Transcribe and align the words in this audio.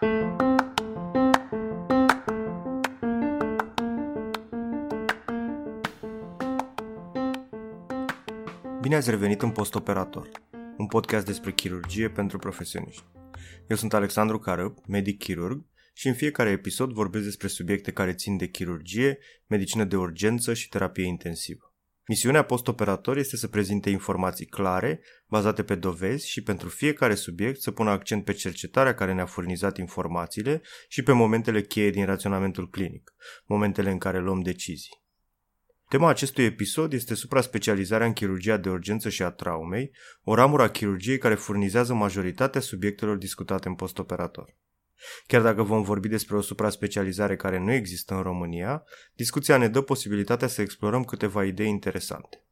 Bine 0.00 0.12
ați 8.96 9.10
revenit 9.10 9.42
în 9.42 9.50
Postoperator, 9.50 10.30
un 10.76 10.86
podcast 10.86 11.26
despre 11.26 11.52
chirurgie 11.52 12.10
pentru 12.10 12.38
profesioniști. 12.38 13.04
Eu 13.68 13.76
sunt 13.76 13.94
Alexandru 13.94 14.38
Carăp, 14.38 14.78
medic 14.86 15.18
chirurg, 15.18 15.66
și 15.92 16.08
în 16.08 16.14
fiecare 16.14 16.50
episod 16.50 16.92
vorbesc 16.92 17.24
despre 17.24 17.48
subiecte 17.48 17.92
care 17.92 18.14
țin 18.14 18.36
de 18.36 18.46
chirurgie, 18.46 19.18
medicină 19.46 19.84
de 19.84 19.96
urgență 19.96 20.54
și 20.54 20.68
terapie 20.68 21.04
intensivă. 21.04 21.69
Misiunea 22.10 22.42
postoperator 22.42 23.16
este 23.16 23.36
să 23.36 23.48
prezinte 23.48 23.90
informații 23.90 24.46
clare, 24.46 25.00
bazate 25.26 25.62
pe 25.62 25.74
dovezi 25.74 26.28
și 26.28 26.42
pentru 26.42 26.68
fiecare 26.68 27.14
subiect 27.14 27.60
să 27.60 27.70
pună 27.70 27.90
accent 27.90 28.24
pe 28.24 28.32
cercetarea 28.32 28.94
care 28.94 29.12
ne-a 29.12 29.26
furnizat 29.26 29.76
informațiile 29.76 30.62
și 30.88 31.02
pe 31.02 31.12
momentele 31.12 31.62
cheie 31.62 31.90
din 31.90 32.04
raționamentul 32.04 32.68
clinic, 32.68 33.12
momentele 33.44 33.90
în 33.90 33.98
care 33.98 34.18
luăm 34.18 34.40
decizii. 34.40 35.02
Tema 35.88 36.08
acestui 36.08 36.44
episod 36.44 36.92
este 36.92 37.14
supra-specializarea 37.14 38.06
în 38.06 38.12
chirurgia 38.12 38.56
de 38.56 38.68
urgență 38.68 39.08
și 39.08 39.22
a 39.22 39.30
traumei, 39.30 39.90
o 40.22 40.34
ramură 40.34 40.62
a 40.62 40.70
chirurgiei 40.70 41.18
care 41.18 41.34
furnizează 41.34 41.94
majoritatea 41.94 42.60
subiectelor 42.60 43.16
discutate 43.16 43.68
în 43.68 43.74
postoperator. 43.74 44.56
Chiar 45.26 45.42
dacă 45.42 45.62
vom 45.62 45.82
vorbi 45.82 46.08
despre 46.08 46.36
o 46.36 46.40
supra-specializare 46.40 47.36
care 47.36 47.58
nu 47.58 47.72
există 47.72 48.14
în 48.14 48.22
România, 48.22 48.82
discuția 49.14 49.56
ne 49.56 49.68
dă 49.68 49.80
posibilitatea 49.80 50.48
să 50.48 50.60
explorăm 50.60 51.04
câteva 51.04 51.44
idei 51.44 51.68
interesante. 51.68 52.44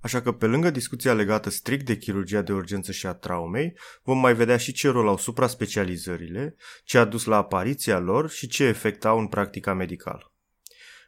Așa 0.00 0.22
că 0.22 0.32
pe 0.32 0.46
lângă 0.46 0.70
discuția 0.70 1.12
legată 1.12 1.50
strict 1.50 1.86
de 1.86 1.96
chirurgia 1.96 2.42
de 2.42 2.52
urgență 2.52 2.92
și 2.92 3.06
a 3.06 3.12
traumei, 3.12 3.78
vom 4.02 4.18
mai 4.18 4.34
vedea 4.34 4.56
și 4.56 4.72
ce 4.72 4.88
rol 4.88 5.08
au 5.08 5.16
supra-specializările, 5.16 6.56
ce 6.84 6.98
a 6.98 7.04
dus 7.04 7.24
la 7.24 7.36
apariția 7.36 7.98
lor 7.98 8.30
și 8.30 8.46
ce 8.46 8.64
efect 8.64 9.04
au 9.04 9.18
în 9.18 9.26
practica 9.26 9.74
medicală. 9.74 10.33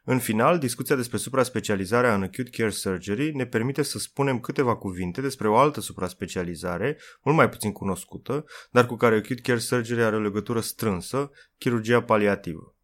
În 0.09 0.19
final, 0.19 0.59
discuția 0.59 0.97
despre 0.97 1.17
supra-specializarea 1.17 2.15
în 2.15 2.23
acute 2.23 2.51
care 2.51 2.71
surgery 2.71 3.35
ne 3.35 3.47
permite 3.47 3.83
să 3.83 3.99
spunem 3.99 4.41
câteva 4.41 4.77
cuvinte 4.77 5.21
despre 5.21 5.49
o 5.49 5.57
altă 5.57 5.81
supra-specializare, 5.81 6.99
mult 7.23 7.37
mai 7.37 7.49
puțin 7.49 7.73
cunoscută, 7.73 8.45
dar 8.71 8.87
cu 8.87 8.97
care 8.97 9.17
acute 9.17 9.41
care 9.41 9.59
surgery 9.59 10.03
are 10.03 10.17
o 10.17 10.21
legătură 10.21 10.61
strânsă, 10.61 11.31
chirurgia 11.59 12.03
paliativă. 12.03 12.77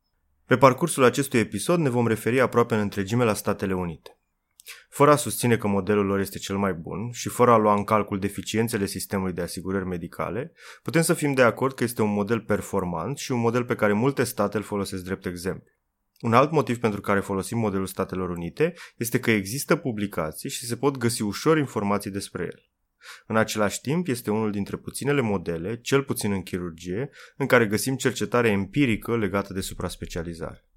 Pe 0.46 0.56
parcursul 0.56 1.04
acestui 1.04 1.38
episod 1.38 1.78
ne 1.78 1.88
vom 1.88 2.06
referi 2.06 2.40
aproape 2.40 2.74
în 2.74 2.80
întregime 2.80 3.24
la 3.24 3.34
Statele 3.34 3.74
Unite. 3.74 4.20
Fără 4.88 5.10
a 5.10 5.16
susține 5.16 5.56
că 5.56 5.66
modelul 5.66 6.06
lor 6.06 6.18
este 6.18 6.38
cel 6.38 6.56
mai 6.56 6.72
bun 6.72 7.10
și 7.10 7.28
fără 7.28 7.50
a 7.50 7.56
lua 7.56 7.74
în 7.74 7.84
calcul 7.84 8.18
deficiențele 8.18 8.86
sistemului 8.86 9.32
de 9.32 9.42
asigurări 9.42 9.86
medicale, 9.86 10.52
putem 10.82 11.02
să 11.02 11.14
fim 11.14 11.32
de 11.32 11.42
acord 11.42 11.74
că 11.74 11.84
este 11.84 12.02
un 12.02 12.12
model 12.12 12.40
performant 12.40 13.18
și 13.18 13.32
un 13.32 13.40
model 13.40 13.64
pe 13.64 13.74
care 13.74 13.92
multe 13.92 14.24
state 14.24 14.56
îl 14.56 14.62
folosesc 14.62 15.04
drept 15.04 15.26
exemplu. 15.26 15.70
Un 16.22 16.32
alt 16.32 16.50
motiv 16.50 16.78
pentru 16.78 17.00
care 17.00 17.20
folosim 17.20 17.58
modelul 17.58 17.86
Statelor 17.86 18.30
Unite 18.30 18.74
este 18.96 19.20
că 19.20 19.30
există 19.30 19.76
publicații 19.76 20.50
și 20.50 20.66
se 20.66 20.76
pot 20.76 20.96
găsi 20.96 21.22
ușor 21.22 21.58
informații 21.58 22.10
despre 22.10 22.42
el. 22.42 22.70
În 23.26 23.36
același 23.36 23.80
timp, 23.80 24.08
este 24.08 24.30
unul 24.30 24.50
dintre 24.50 24.76
puținele 24.76 25.20
modele, 25.20 25.80
cel 25.80 26.02
puțin 26.02 26.32
în 26.32 26.42
chirurgie, 26.42 27.10
în 27.36 27.46
care 27.46 27.66
găsim 27.66 27.96
cercetare 27.96 28.48
empirică 28.48 29.16
legată 29.16 29.52
de 29.52 29.60
supraspecializare. 29.60 30.68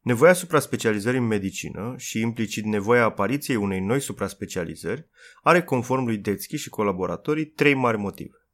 Nevoia 0.00 0.32
supraspecializării 0.32 1.20
în 1.20 1.26
medicină 1.26 1.94
și 1.96 2.20
implicit 2.20 2.64
nevoia 2.64 3.04
apariției 3.04 3.56
unei 3.56 3.80
noi 3.80 4.00
supraspecializări 4.00 5.08
are, 5.42 5.62
conform 5.62 6.04
lui 6.04 6.18
Detsky 6.18 6.56
și 6.56 6.68
colaboratorii, 6.68 7.46
trei 7.46 7.74
mari 7.74 7.98
motive. 7.98 8.48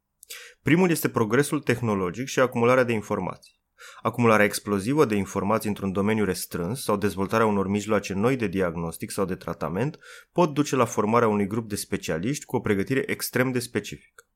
Primul 0.61 0.89
este 0.89 1.09
progresul 1.09 1.61
tehnologic 1.61 2.27
și 2.27 2.39
acumularea 2.39 2.83
de 2.83 2.93
informații. 2.93 3.61
Acumularea 4.01 4.45
explozivă 4.45 5.05
de 5.05 5.15
informații 5.15 5.69
într-un 5.69 5.91
domeniu 5.91 6.25
restrâns 6.25 6.83
sau 6.83 6.97
dezvoltarea 6.97 7.45
unor 7.45 7.67
mijloace 7.67 8.13
noi 8.13 8.35
de 8.35 8.47
diagnostic 8.47 9.11
sau 9.11 9.25
de 9.25 9.35
tratament 9.35 9.99
pot 10.31 10.53
duce 10.53 10.75
la 10.75 10.85
formarea 10.85 11.27
unui 11.27 11.47
grup 11.47 11.69
de 11.69 11.75
specialiști 11.75 12.45
cu 12.45 12.55
o 12.55 12.59
pregătire 12.59 13.03
extrem 13.05 13.51
de 13.51 13.59
specifică. 13.59 14.27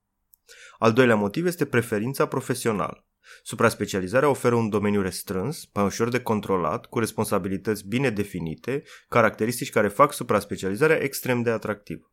Al 0.78 0.94
doilea 0.94 1.16
motiv 1.16 1.46
este 1.46 1.66
preferința 1.66 2.26
profesională. 2.26 3.08
Supraspecializarea 3.44 4.30
oferă 4.30 4.56
un 4.56 4.70
domeniu 4.70 5.02
restrâns, 5.02 5.70
mai 5.74 5.86
ușor 5.86 6.10
de 6.10 6.22
controlat, 6.22 6.86
cu 6.86 7.00
responsabilități 7.00 7.88
bine 7.88 8.10
definite, 8.10 8.84
caracteristici 9.10 9.70
care 9.70 9.88
fac 9.88 10.14
supraspecializarea 10.14 11.02
extrem 11.02 11.42
de 11.42 11.50
atractivă. 11.50 12.12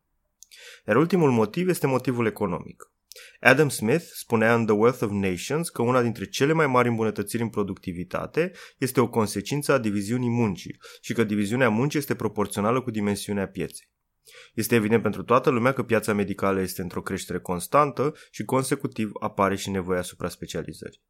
Iar 0.87 0.95
ultimul 0.95 1.31
motiv 1.31 1.67
este 1.67 1.87
motivul 1.87 2.25
economic. 2.25 2.94
Adam 3.39 3.69
Smith 3.69 4.03
spunea 4.13 4.53
în 4.53 4.65
The 4.65 4.75
Wealth 4.75 5.01
of 5.01 5.11
Nations 5.11 5.69
că 5.69 5.81
una 5.81 6.01
dintre 6.01 6.25
cele 6.25 6.53
mai 6.53 6.67
mari 6.67 6.87
îmbunătățiri 6.87 7.43
în 7.43 7.49
productivitate 7.49 8.51
este 8.77 9.01
o 9.01 9.09
consecință 9.09 9.71
a 9.71 9.77
diviziunii 9.77 10.29
muncii 10.29 10.77
și 11.01 11.13
că 11.13 11.23
diviziunea 11.23 11.69
muncii 11.69 11.99
este 11.99 12.15
proporțională 12.15 12.81
cu 12.81 12.91
dimensiunea 12.91 13.47
pieței. 13.47 13.89
Este 14.53 14.75
evident 14.75 15.01
pentru 15.01 15.23
toată 15.23 15.49
lumea 15.49 15.73
că 15.73 15.83
piața 15.83 16.13
medicală 16.13 16.61
este 16.61 16.81
într-o 16.81 17.01
creștere 17.01 17.39
constantă 17.39 18.13
și 18.31 18.43
consecutiv 18.43 19.09
apare 19.19 19.55
și 19.55 19.69
nevoia 19.69 19.99
asupra 19.99 20.29
specializării. 20.29 21.01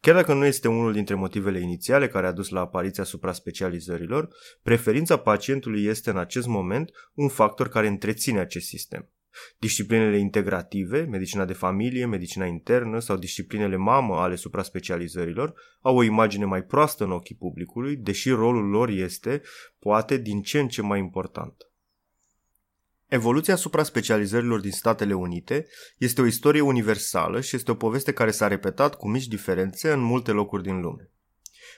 Chiar 0.00 0.14
dacă 0.14 0.32
nu 0.32 0.44
este 0.44 0.68
unul 0.68 0.92
dintre 0.92 1.14
motivele 1.14 1.60
inițiale 1.60 2.08
care 2.08 2.26
a 2.26 2.32
dus 2.32 2.48
la 2.48 2.60
apariția 2.60 3.04
supra-specializărilor, 3.04 4.28
preferința 4.62 5.16
pacientului 5.16 5.84
este 5.84 6.10
în 6.10 6.18
acest 6.18 6.46
moment 6.46 6.90
un 7.14 7.28
factor 7.28 7.68
care 7.68 7.86
întreține 7.86 8.38
acest 8.38 8.66
sistem. 8.66 9.10
Disciplinele 9.58 10.18
integrative, 10.18 11.00
medicina 11.00 11.44
de 11.44 11.52
familie, 11.52 12.06
medicina 12.06 12.46
internă 12.46 12.98
sau 12.98 13.16
disciplinele 13.16 13.76
mamă 13.76 14.14
ale 14.14 14.34
supraspecializărilor 14.34 15.54
au 15.80 15.96
o 15.96 16.02
imagine 16.02 16.44
mai 16.44 16.62
proastă 16.62 17.04
în 17.04 17.10
ochii 17.10 17.36
publicului, 17.36 17.96
deși 17.96 18.30
rolul 18.30 18.68
lor 18.68 18.88
este, 18.88 19.42
poate, 19.78 20.16
din 20.16 20.42
ce 20.42 20.58
în 20.58 20.68
ce 20.68 20.82
mai 20.82 20.98
important. 20.98 21.56
Evoluția 23.06 23.56
supraspecializărilor 23.56 24.60
din 24.60 24.70
Statele 24.70 25.14
Unite 25.14 25.66
este 25.98 26.20
o 26.20 26.26
istorie 26.26 26.60
universală 26.60 27.40
și 27.40 27.56
este 27.56 27.70
o 27.70 27.74
poveste 27.74 28.12
care 28.12 28.30
s-a 28.30 28.46
repetat 28.46 28.94
cu 28.94 29.08
mici 29.08 29.26
diferențe 29.26 29.92
în 29.92 30.00
multe 30.00 30.30
locuri 30.30 30.62
din 30.62 30.80
lume. 30.80 31.10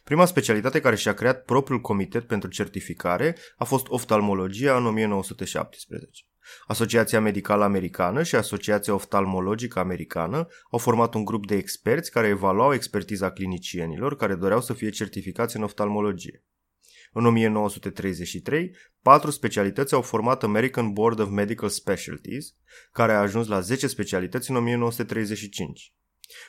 Prima 0.05 0.25
specialitate 0.25 0.81
care 0.81 0.97
și-a 0.97 1.15
creat 1.15 1.45
propriul 1.45 1.81
comitet 1.81 2.27
pentru 2.27 2.51
certificare 2.51 3.37
a 3.57 3.65
fost 3.65 3.87
oftalmologia 3.89 4.77
în 4.77 4.87
1917. 4.87 6.28
Asociația 6.67 7.21
Medicală 7.21 7.65
Americană 7.65 8.23
și 8.23 8.35
Asociația 8.35 8.95
Oftalmologică 8.95 9.79
Americană 9.79 10.47
au 10.71 10.79
format 10.79 11.15
un 11.15 11.25
grup 11.25 11.47
de 11.47 11.57
experți 11.57 12.11
care 12.11 12.27
evaluau 12.27 12.73
expertiza 12.73 13.31
clinicienilor 13.31 14.17
care 14.17 14.35
doreau 14.35 14.61
să 14.61 14.73
fie 14.73 14.91
certificați 14.91 15.57
în 15.57 15.63
oftalmologie. 15.63 16.45
În 17.13 17.27
1933, 17.27 18.77
patru 19.03 19.31
specialități 19.31 19.95
au 19.95 20.03
format 20.03 20.43
American 20.43 20.93
Board 20.93 21.19
of 21.19 21.29
Medical 21.29 21.69
Specialties, 21.69 22.55
care 22.93 23.13
a 23.13 23.21
ajuns 23.21 23.47
la 23.47 23.61
10 23.61 23.87
specialități 23.87 24.51
în 24.51 24.57
1935. 24.57 25.93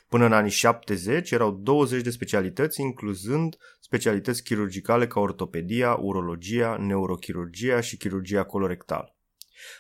Până 0.08 0.26
în 0.26 0.34
anii 0.34 0.52
70 0.52 1.32
erau 1.32 1.52
20 1.52 2.02
de 2.02 2.10
specialități, 2.10 2.82
incluzând 2.82 3.58
specialități 3.80 4.44
chirurgicale 4.44 5.08
ca 5.08 5.20
ortopedia, 5.20 5.94
urologia, 5.94 6.78
neurochirurgia 6.78 7.80
și 7.80 7.98
chirurgia 7.98 8.44
colorectală. 8.44 9.19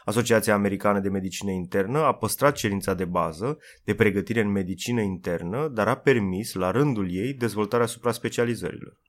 Asociația 0.03 0.53
Americană 0.53 0.99
de 0.99 1.09
Medicină 1.09 1.51
Internă 1.51 1.99
a 1.99 2.13
păstrat 2.13 2.55
cerința 2.55 2.93
de 2.93 3.05
bază 3.05 3.57
de 3.83 3.95
pregătire 3.95 4.41
în 4.41 4.51
medicină 4.51 5.01
internă, 5.01 5.67
dar 5.67 5.87
a 5.87 5.97
permis, 5.97 6.53
la 6.53 6.71
rândul 6.71 7.13
ei, 7.13 7.33
dezvoltarea 7.33 7.85
supra-specializărilor. 7.85 8.99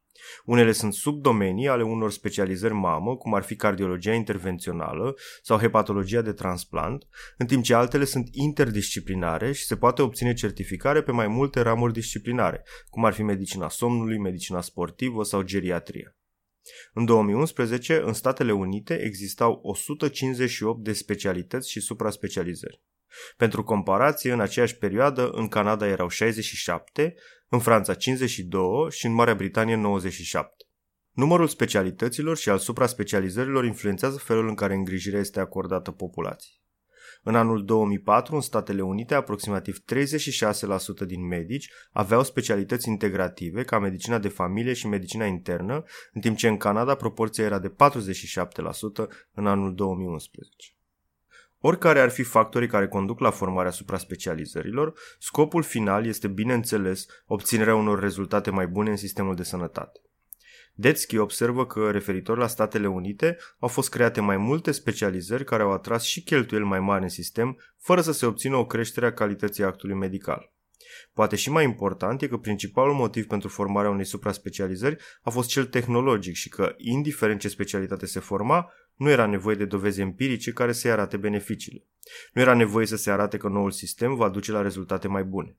Unele 0.44 0.72
sunt 0.72 0.94
subdomenii 0.94 1.69
ale 1.69 1.82
unor 1.82 2.10
specializări 2.10 2.75
mamă, 2.75 3.16
cum 3.16 3.34
ar 3.34 3.42
fi 3.42 3.56
cardiologia 3.56 4.14
intervențională 4.14 5.14
sau 5.42 5.58
hepatologia 5.58 6.20
de 6.20 6.32
transplant, 6.32 7.06
în 7.37 7.47
timp 7.47 7.62
ce 7.62 7.75
altele 7.75 8.04
sunt 8.04 8.28
interdisciplinare 8.32 9.52
și 9.52 9.64
se 9.64 9.76
poate 9.76 10.02
obține 10.02 10.32
certificare 10.32 11.02
pe 11.02 11.12
mai 11.12 11.28
multe 11.28 11.60
ramuri 11.60 11.92
disciplinare, 11.92 12.62
cum 12.91 13.05
ar 13.05 13.12
fi 13.12 13.23
medicina 13.23 13.69
somnului, 13.69 14.19
medicina 14.19 14.61
sportivă 14.61 15.23
sau 15.25 15.43
geriatria. 15.43 16.14
În 16.93 17.05
2011, 17.05 18.01
în 18.05 18.12
Statele 18.12 18.53
Unite 18.53 19.03
existau 19.03 19.61
158 19.62 20.85
de 20.85 20.93
specialități 20.93 21.71
și 21.71 21.81
supra-specializări. 21.81 22.83
Pentru 23.37 23.65
comparație, 23.65 24.33
în 24.33 24.41
aceeași 24.41 24.77
perioadă, 24.77 25.29
în 25.29 25.49
Canada 25.49 25.87
erau 25.87 26.09
67, 26.09 27.15
în 27.49 27.59
Franța 27.59 27.95
52 27.95 28.91
și 28.91 29.07
în 29.07 29.12
Marea 29.12 29.35
Britanie 29.35 29.75
97. 29.75 30.65
Numărul 31.11 31.47
specialităților 31.47 32.37
și 32.37 32.49
al 32.49 32.59
supra-specializărilor 32.59 33.65
influențează 33.65 34.19
felul 34.19 34.49
în 34.49 34.55
care 34.55 34.75
îngrijirea 34.75 35.21
este 35.21 35.41
acordată 35.41 35.91
populației. 35.91 36.60
În 37.22 37.34
anul 37.34 37.64
2004, 37.64 38.34
în 38.34 38.40
Statele 38.40 38.82
Unite, 38.82 39.14
aproximativ 39.14 39.78
36% 41.05 41.06
din 41.06 41.26
medici 41.26 41.70
aveau 41.93 42.22
specialități 42.22 42.88
integrative, 42.88 43.62
ca 43.62 43.78
medicina 43.78 44.19
de 44.19 44.28
familie 44.28 44.72
și 44.72 44.88
medicina 44.88 45.25
internă, 45.25 45.84
în 46.12 46.20
timp 46.20 46.37
ce 46.37 46.49
în 46.49 46.56
Canada 46.56 46.94
proporția 46.94 47.44
era 47.44 47.58
de 47.58 47.69
47% 47.69 47.72
în 49.32 49.46
anul 49.46 49.75
2011. 49.75 50.75
Oricare 51.62 52.00
ar 52.00 52.11
fi 52.11 52.22
factorii 52.22 52.69
care 52.69 52.88
conduc 52.88 53.20
la 53.20 53.31
formarea 53.31 53.70
supraspecializărilor, 53.70 54.99
scopul 55.19 55.62
final 55.62 56.06
este, 56.06 56.28
bineînțeles, 56.28 57.06
obținerea 57.26 57.75
unor 57.75 58.00
rezultate 58.00 58.50
mai 58.50 58.66
bune 58.66 58.90
în 58.90 58.96
sistemul 58.96 59.34
de 59.34 59.43
sănătate. 59.43 60.00
Detsky 60.75 61.19
observă 61.19 61.67
că, 61.67 61.90
referitor 61.90 62.38
la 62.38 62.46
Statele 62.46 62.88
Unite, 62.88 63.37
au 63.58 63.69
fost 63.69 63.88
create 63.88 64.20
mai 64.20 64.37
multe 64.37 64.70
specializări 64.70 65.44
care 65.44 65.62
au 65.62 65.72
atras 65.72 66.02
și 66.02 66.22
cheltuieli 66.22 66.67
mai 66.67 66.81
mari 66.81 67.02
în 67.02 67.08
sistem, 67.08 67.58
fără 67.78 68.00
să 68.00 68.12
se 68.12 68.26
obțină 68.26 68.56
o 68.56 68.67
creștere 68.67 69.06
a 69.06 69.12
calității 69.12 69.64
actului 69.64 69.96
medical. 69.96 70.52
Poate 71.12 71.37
și 71.37 71.50
mai 71.50 71.64
important 71.64 72.22
e 72.22 72.28
că 72.28 72.37
principalul 72.37 72.94
motiv 72.94 73.26
pentru 73.26 73.49
formarea 73.49 73.90
unei 73.90 74.05
supra-specializări 74.05 74.96
a 75.22 75.31
fost 75.31 75.49
cel 75.49 75.64
tehnologic 75.64 76.34
și 76.34 76.49
că, 76.49 76.75
indiferent 76.76 77.40
ce 77.40 77.49
specialitate 77.49 78.06
se 78.06 78.20
forma, 78.20 78.73
nu 78.94 79.11
era 79.11 79.26
nevoie 79.26 79.56
de 79.56 79.64
dovezi 79.64 80.00
empirice 80.00 80.52
care 80.52 80.73
să-i 80.73 80.90
arate 80.90 81.16
beneficiile. 81.16 81.84
Nu 82.32 82.40
era 82.40 82.55
nevoie 82.55 82.87
să 82.87 82.96
se 82.96 83.11
arate 83.11 83.37
că 83.37 83.49
noul 83.49 83.70
sistem 83.70 84.14
va 84.14 84.28
duce 84.28 84.52
la 84.52 84.62
rezultate 84.62 85.08
mai 85.08 85.25
bune. 85.25 85.56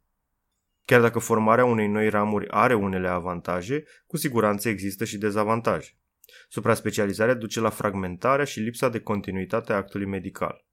Chiar 0.86 1.02
dacă 1.02 1.20
formarea 1.20 1.66
unei 1.66 1.88
noi 1.88 2.10
ramuri 2.10 2.50
are 2.50 2.74
unele 2.74 3.08
avantaje, 3.08 3.84
cu 4.08 4.18
siguranță 4.18 4.70
există 4.70 5.06
și 5.06 5.18
dezavantaje. 5.18 5.90
Supraspecializarea 6.50 7.34
duce 7.34 7.60
la 7.60 7.70
fragmentarea 7.70 8.46
și 8.46 8.60
lipsa 8.60 8.90
de 8.90 9.00
continuitate 9.00 9.74
a 9.74 9.76
actului 9.76 10.08
medical. 10.08 10.66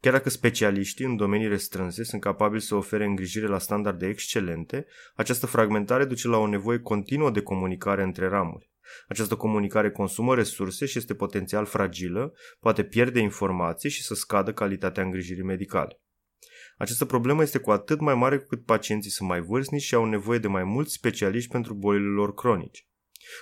Chiar 0.00 0.12
dacă 0.12 0.30
specialiștii 0.30 1.04
în 1.04 1.16
domenii 1.16 1.48
restrânse 1.48 2.04
sunt 2.04 2.20
capabili 2.20 2.62
să 2.62 2.74
ofere 2.74 3.04
îngrijire 3.04 3.46
la 3.46 3.58
standarde 3.58 4.06
excelente, 4.06 4.86
această 5.14 5.46
fragmentare 5.46 6.04
duce 6.04 6.28
la 6.28 6.36
o 6.36 6.46
nevoie 6.46 6.78
continuă 6.78 7.30
de 7.30 7.42
comunicare 7.42 8.02
între 8.02 8.28
ramuri. 8.28 8.70
Această 9.08 9.36
comunicare 9.36 9.90
consumă 9.90 10.34
resurse 10.34 10.86
și 10.86 10.98
este 10.98 11.14
potențial 11.14 11.64
fragilă, 11.64 12.34
poate 12.60 12.84
pierde 12.84 13.20
informații 13.20 13.90
și 13.90 14.02
să 14.02 14.14
scadă 14.14 14.52
calitatea 14.52 15.02
îngrijirii 15.02 15.42
medicale. 15.42 16.01
Această 16.76 17.04
problemă 17.04 17.42
este 17.42 17.58
cu 17.58 17.70
atât 17.70 18.00
mai 18.00 18.14
mare 18.14 18.38
cu 18.38 18.46
cât 18.46 18.64
pacienții 18.64 19.10
sunt 19.10 19.28
mai 19.28 19.40
vârstnici 19.40 19.82
și 19.82 19.94
au 19.94 20.04
nevoie 20.04 20.38
de 20.38 20.48
mai 20.48 20.64
mulți 20.64 20.92
specialiști 20.92 21.50
pentru 21.50 21.74
bolile 21.74 22.08
lor 22.08 22.34
cronice. 22.34 22.82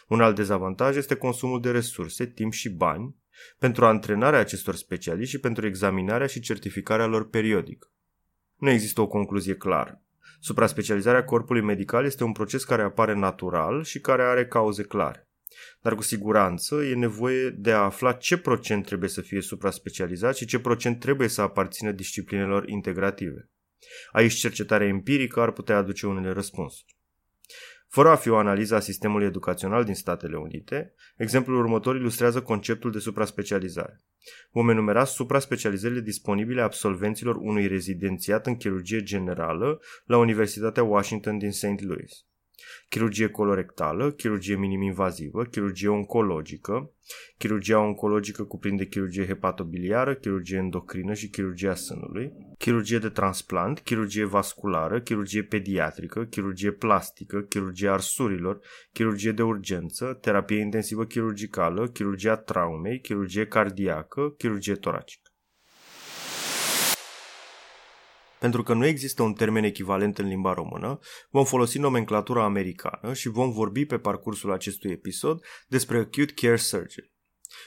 Un 0.08 0.20
alt 0.20 0.36
dezavantaj 0.36 0.96
este 0.96 1.14
consumul 1.14 1.60
de 1.60 1.70
resurse, 1.70 2.26
timp 2.26 2.52
și 2.52 2.70
bani 2.70 3.16
pentru 3.58 3.84
antrenarea 3.84 4.38
acestor 4.38 4.74
specialiști 4.74 5.34
și 5.34 5.40
pentru 5.40 5.66
examinarea 5.66 6.26
și 6.26 6.40
certificarea 6.40 7.06
lor 7.06 7.28
periodic. 7.28 7.92
Nu 8.56 8.70
există 8.70 9.00
o 9.00 9.06
concluzie 9.06 9.54
clară. 9.54 10.02
Supraspecializarea 10.40 11.24
corpului 11.24 11.62
medical 11.62 12.04
este 12.04 12.24
un 12.24 12.32
proces 12.32 12.64
care 12.64 12.82
apare 12.82 13.14
natural 13.14 13.84
și 13.84 14.00
care 14.00 14.22
are 14.22 14.46
cauze 14.46 14.82
clare. 14.82 15.29
Dar 15.80 15.94
cu 15.94 16.02
siguranță 16.02 16.74
e 16.74 16.94
nevoie 16.94 17.50
de 17.50 17.72
a 17.72 17.78
afla 17.78 18.12
ce 18.12 18.38
procent 18.38 18.86
trebuie 18.86 19.08
să 19.08 19.20
fie 19.20 19.40
supra-specializat 19.40 20.36
și 20.36 20.46
ce 20.46 20.58
procent 20.58 21.00
trebuie 21.00 21.28
să 21.28 21.40
aparțină 21.40 21.92
disciplinelor 21.92 22.68
integrative. 22.68 23.50
Aici 24.12 24.34
cercetarea 24.34 24.86
empirică 24.86 25.40
ar 25.40 25.50
putea 25.50 25.76
aduce 25.76 26.06
unele 26.06 26.32
răspunsuri. 26.32 26.98
Fără 27.88 28.08
a 28.08 28.16
fi 28.16 28.28
o 28.28 28.36
analiză 28.36 28.74
a 28.74 28.80
sistemului 28.80 29.26
educațional 29.26 29.84
din 29.84 29.94
Statele 29.94 30.36
Unite, 30.36 30.94
exemplul 31.16 31.58
următor 31.58 31.96
ilustrează 31.96 32.42
conceptul 32.42 32.90
de 32.90 32.98
supra-specializare. 32.98 34.00
Vom 34.50 34.68
enumera 34.68 35.04
supra-specializările 35.04 36.00
disponibile 36.00 36.62
absolvenților 36.62 37.36
unui 37.36 37.66
rezidențiat 37.66 38.46
în 38.46 38.56
chirurgie 38.56 39.02
generală 39.02 39.80
la 40.04 40.16
Universitatea 40.16 40.82
Washington 40.82 41.38
din 41.38 41.50
St. 41.50 41.80
Louis 41.80 42.24
chirurgie 42.88 43.28
colorectală, 43.28 44.10
chirurgie 44.10 44.56
minim-invazivă, 44.56 45.44
chirurgie 45.44 45.88
oncologică. 45.88 46.92
Chirurgia 47.38 47.78
oncologică 47.78 48.44
cuprinde 48.44 48.86
chirurgie 48.86 49.26
hepatobiliară, 49.26 50.14
chirurgie 50.14 50.56
endocrină 50.56 51.14
și 51.14 51.28
chirurgia 51.28 51.74
sânului, 51.74 52.32
chirurgie 52.58 52.98
de 52.98 53.08
transplant, 53.08 53.80
chirurgie 53.80 54.24
vasculară, 54.24 55.00
chirurgie 55.00 55.42
pediatrică, 55.42 56.24
chirurgie 56.24 56.70
plastică, 56.70 57.40
chirurgie 57.40 57.88
arsurilor, 57.88 58.60
chirurgie 58.92 59.32
de 59.32 59.42
urgență, 59.42 60.18
terapie 60.20 60.60
intensivă 60.60 61.04
chirurgicală, 61.04 61.88
chirurgia 61.88 62.36
traumei, 62.36 63.00
chirurgie 63.00 63.46
cardiacă, 63.46 64.34
chirurgie 64.36 64.74
toracică. 64.74 65.19
Pentru 68.40 68.62
că 68.62 68.74
nu 68.74 68.86
există 68.86 69.22
un 69.22 69.32
termen 69.32 69.64
echivalent 69.64 70.18
în 70.18 70.26
limba 70.26 70.52
română, 70.52 70.98
vom 71.30 71.44
folosi 71.44 71.78
nomenclatura 71.78 72.44
americană 72.44 73.12
și 73.12 73.28
vom 73.28 73.50
vorbi 73.50 73.84
pe 73.84 73.98
parcursul 73.98 74.52
acestui 74.52 74.90
episod 74.90 75.44
despre 75.68 75.98
acute 75.98 76.32
care 76.34 76.56
surgery. 76.56 77.12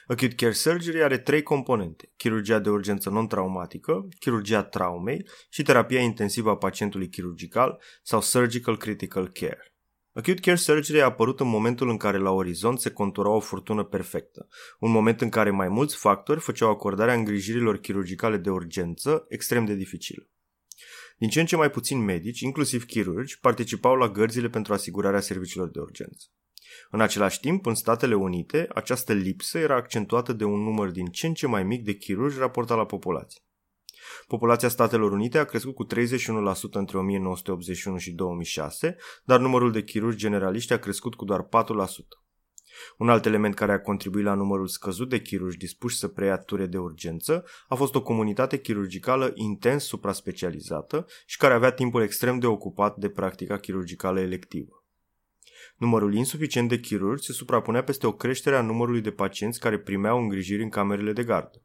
Acute 0.07 0.35
care 0.35 0.51
surgery 0.51 1.03
are 1.03 1.17
trei 1.17 1.43
componente, 1.43 2.11
chirurgia 2.17 2.59
de 2.59 2.69
urgență 2.69 3.09
non-traumatică, 3.09 4.07
chirurgia 4.19 4.63
traumei 4.63 5.27
și 5.49 5.63
terapia 5.63 5.99
intensivă 5.99 6.49
a 6.49 6.57
pacientului 6.57 7.09
chirurgical 7.09 7.81
sau 8.03 8.21
surgical 8.21 8.77
critical 8.77 9.27
care. 9.27 9.73
Acute 10.15 10.39
Care 10.41 10.55
Surgery 10.55 11.01
a 11.01 11.05
apărut 11.05 11.39
în 11.39 11.47
momentul 11.47 11.89
în 11.89 11.97
care 11.97 12.17
la 12.17 12.31
orizont 12.31 12.79
se 12.79 12.91
contura 12.91 13.29
o 13.29 13.39
furtună 13.39 13.83
perfectă, 13.83 14.47
un 14.79 14.91
moment 14.91 15.21
în 15.21 15.29
care 15.29 15.49
mai 15.49 15.67
mulți 15.67 15.95
factori 15.95 16.39
făceau 16.39 16.69
acordarea 16.69 17.13
îngrijirilor 17.13 17.77
chirurgicale 17.77 18.37
de 18.37 18.49
urgență 18.49 19.25
extrem 19.29 19.65
de 19.65 19.73
dificilă. 19.73 20.27
Din 21.23 21.31
ce 21.31 21.39
în 21.39 21.45
ce 21.45 21.55
mai 21.55 21.69
puțini 21.69 22.01
medici, 22.01 22.39
inclusiv 22.39 22.85
chirurgi, 22.85 23.39
participau 23.39 23.95
la 23.95 24.09
gărzile 24.09 24.49
pentru 24.49 24.73
asigurarea 24.73 25.19
serviciilor 25.19 25.69
de 25.69 25.79
urgență. 25.79 26.27
În 26.91 27.01
același 27.01 27.39
timp, 27.39 27.65
în 27.65 27.75
Statele 27.75 28.15
Unite, 28.15 28.67
această 28.73 29.13
lipsă 29.13 29.57
era 29.57 29.75
accentuată 29.75 30.33
de 30.33 30.43
un 30.43 30.59
număr 30.59 30.89
din 30.89 31.05
ce 31.05 31.27
în 31.27 31.33
ce 31.33 31.47
mai 31.47 31.63
mic 31.63 31.83
de 31.83 31.93
chirurgi 31.93 32.37
raportat 32.37 32.77
la 32.77 32.85
populație. 32.85 33.41
Populația 34.27 34.67
Statelor 34.69 35.11
Unite 35.11 35.37
a 35.37 35.43
crescut 35.43 35.75
cu 35.75 35.85
31% 35.85 35.89
între 36.71 36.97
1981 36.97 37.97
și 37.97 38.11
2006, 38.11 38.95
dar 39.23 39.39
numărul 39.39 39.71
de 39.71 39.83
chirurgi 39.83 40.17
generaliști 40.17 40.73
a 40.73 40.79
crescut 40.79 41.15
cu 41.15 41.25
doar 41.25 41.41
4%. 41.41 42.22
Un 42.97 43.09
alt 43.09 43.25
element 43.25 43.55
care 43.55 43.71
a 43.71 43.81
contribuit 43.81 44.25
la 44.25 44.33
numărul 44.33 44.67
scăzut 44.67 45.09
de 45.09 45.21
chirurgi 45.21 45.57
dispuși 45.57 45.97
să 45.97 46.07
preia 46.07 46.37
ture 46.37 46.65
de 46.65 46.77
urgență 46.77 47.45
a 47.67 47.75
fost 47.75 47.95
o 47.95 48.01
comunitate 48.01 48.59
chirurgicală 48.59 49.31
intens 49.33 49.83
supraspecializată 49.83 51.05
și 51.25 51.37
care 51.37 51.53
avea 51.53 51.71
timpul 51.71 52.01
extrem 52.01 52.39
de 52.39 52.47
ocupat 52.47 52.97
de 52.97 53.09
practica 53.09 53.57
chirurgicală 53.57 54.19
electivă. 54.19 54.83
Numărul 55.77 56.13
insuficient 56.13 56.69
de 56.69 56.79
chirurgi 56.79 57.25
se 57.25 57.31
suprapunea 57.31 57.83
peste 57.83 58.07
o 58.07 58.11
creștere 58.11 58.55
a 58.55 58.61
numărului 58.61 59.01
de 59.01 59.11
pacienți 59.11 59.59
care 59.59 59.79
primeau 59.79 60.19
îngrijiri 60.19 60.63
în 60.63 60.69
camerele 60.69 61.13
de 61.13 61.23
gardă. 61.23 61.61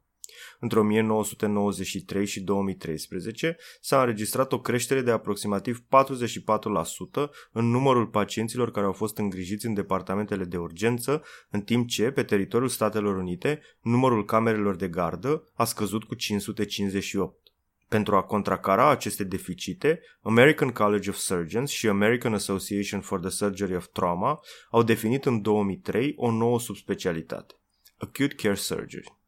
Între 0.59 0.79
1993 0.79 2.25
și 2.25 2.39
2013 2.39 3.57
s-a 3.81 3.99
înregistrat 3.99 4.51
o 4.51 4.59
creștere 4.59 5.01
de 5.01 5.11
aproximativ 5.11 5.79
44% 5.79 7.29
în 7.51 7.69
numărul 7.69 8.07
pacienților 8.07 8.71
care 8.71 8.85
au 8.85 8.91
fost 8.91 9.17
îngrijiți 9.17 9.65
în 9.65 9.73
departamentele 9.73 10.43
de 10.43 10.57
urgență, 10.57 11.23
în 11.49 11.61
timp 11.61 11.87
ce, 11.87 12.11
pe 12.11 12.23
teritoriul 12.23 12.69
Statelor 12.69 13.15
Unite, 13.15 13.61
numărul 13.81 14.25
camerelor 14.25 14.75
de 14.75 14.87
gardă 14.87 15.43
a 15.53 15.63
scăzut 15.63 16.03
cu 16.03 16.15
558. 16.15 17.37
Pentru 17.89 18.15
a 18.15 18.21
contracara 18.21 18.89
aceste 18.89 19.23
deficite, 19.23 20.01
American 20.21 20.69
College 20.69 21.09
of 21.09 21.15
Surgeons 21.15 21.69
și 21.69 21.87
American 21.87 22.33
Association 22.33 23.01
for 23.01 23.19
the 23.19 23.29
Surgery 23.29 23.75
of 23.75 23.87
Trauma 23.87 24.39
au 24.69 24.83
definit 24.83 25.25
în 25.25 25.41
2003 25.41 26.13
o 26.17 26.31
nouă 26.31 26.59
subspecialitate, 26.59 27.53
Acute 27.97 28.35
Care 28.35 28.55
Surgery. 28.55 29.18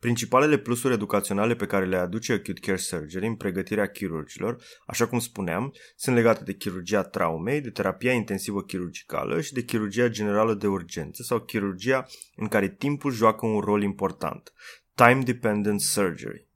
Principalele 0.00 0.58
plusuri 0.58 0.94
educaționale 0.94 1.54
pe 1.54 1.66
care 1.66 1.86
le 1.86 1.96
aduce 1.96 2.32
Acute 2.32 2.60
Care 2.60 2.76
Surgery 2.76 3.26
în 3.26 3.34
pregătirea 3.34 3.86
chirurgilor, 3.86 4.62
așa 4.86 5.06
cum 5.06 5.18
spuneam, 5.18 5.74
sunt 5.96 6.16
legate 6.16 6.44
de 6.44 6.52
chirurgia 6.52 7.02
traumei, 7.02 7.60
de 7.60 7.70
terapia 7.70 8.12
intensivă 8.12 8.62
chirurgicală 8.62 9.40
și 9.40 9.52
de 9.52 9.62
chirurgia 9.62 10.08
generală 10.08 10.54
de 10.54 10.66
urgență 10.66 11.22
sau 11.22 11.40
chirurgia 11.40 12.06
în 12.36 12.48
care 12.48 12.68
timpul 12.68 13.12
joacă 13.12 13.46
un 13.46 13.60
rol 13.60 13.82
important, 13.82 14.52
Time 14.94 15.22
Dependent 15.24 15.80
Surgery. 15.80 16.48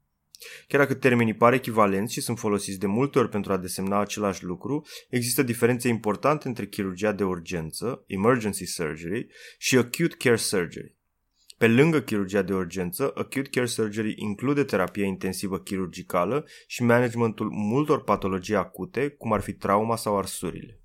Chiar 0.69 0.81
dacă 0.81 0.95
termenii 0.95 1.35
par 1.35 1.53
echivalenți 1.53 2.13
și 2.13 2.21
sunt 2.21 2.39
folosiți 2.39 2.79
de 2.79 2.87
multe 2.87 3.19
ori 3.19 3.29
pentru 3.29 3.53
a 3.53 3.57
desemna 3.57 4.01
același 4.01 4.45
lucru, 4.45 4.87
există 5.09 5.43
diferențe 5.43 5.89
importante 5.89 6.49
între 6.49 6.67
chirurgia 6.67 7.13
de 7.13 7.25
urgență, 7.25 8.05
emergency 8.07 8.65
surgery, 8.65 9.27
și 9.59 9.77
acute 9.77 10.17
care 10.19 10.37
surgery. 10.37 10.97
Pe 11.57 11.69
lângă 11.69 12.01
chirurgia 12.01 12.43
de 12.43 12.55
urgență, 12.55 13.11
acute 13.15 13.49
care 13.49 13.67
surgery 13.67 14.15
include 14.17 14.65
terapia 14.65 15.05
intensivă 15.05 15.59
chirurgicală 15.59 16.47
și 16.67 16.83
managementul 16.83 17.51
multor 17.51 18.03
patologii 18.03 18.57
acute, 18.57 19.09
cum 19.09 19.33
ar 19.33 19.41
fi 19.41 19.53
trauma 19.53 19.97
sau 19.97 20.19
arsurile. 20.19 20.79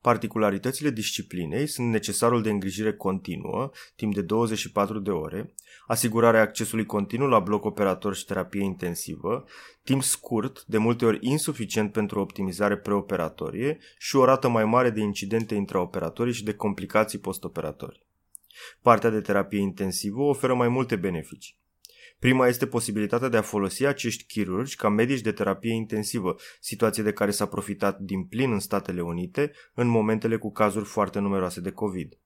Particularitățile 0.00 0.90
disciplinei 0.90 1.66
sunt 1.66 1.90
necesarul 1.90 2.42
de 2.42 2.50
îngrijire 2.50 2.92
continuă, 2.92 3.70
timp 3.96 4.14
de 4.14 4.22
24 4.22 4.98
de 4.98 5.10
ore, 5.10 5.54
asigurarea 5.86 6.40
accesului 6.40 6.86
continuu 6.86 7.28
la 7.28 7.38
bloc 7.38 7.64
operator 7.64 8.14
și 8.14 8.24
terapie 8.24 8.62
intensivă, 8.62 9.44
timp 9.82 10.02
scurt, 10.02 10.64
de 10.66 10.78
multe 10.78 11.04
ori 11.04 11.18
insuficient 11.20 11.92
pentru 11.92 12.20
optimizare 12.20 12.76
preoperatorie 12.76 13.78
și 13.98 14.16
o 14.16 14.24
rată 14.24 14.48
mai 14.48 14.64
mare 14.64 14.90
de 14.90 15.00
incidente 15.00 15.54
intraoperatorii 15.54 16.32
și 16.32 16.44
de 16.44 16.54
complicații 16.54 17.18
postoperatorii. 17.18 18.06
Partea 18.82 19.10
de 19.10 19.20
terapie 19.20 19.60
intensivă 19.60 20.22
oferă 20.22 20.54
mai 20.54 20.68
multe 20.68 20.96
beneficii. 20.96 21.62
Prima 22.18 22.46
este 22.46 22.66
posibilitatea 22.66 23.28
de 23.28 23.36
a 23.36 23.42
folosi 23.42 23.84
acești 23.84 24.24
chirurgi 24.24 24.76
ca 24.76 24.88
medici 24.88 25.20
de 25.20 25.32
terapie 25.32 25.72
intensivă, 25.72 26.36
situație 26.60 27.02
de 27.02 27.12
care 27.12 27.30
s-a 27.30 27.46
profitat 27.46 27.98
din 27.98 28.24
plin 28.24 28.52
în 28.52 28.58
Statele 28.58 29.00
Unite 29.00 29.52
în 29.74 29.86
momentele 29.86 30.36
cu 30.36 30.52
cazuri 30.52 30.84
foarte 30.84 31.18
numeroase 31.18 31.60
de 31.60 31.70
COVID. 31.70 32.18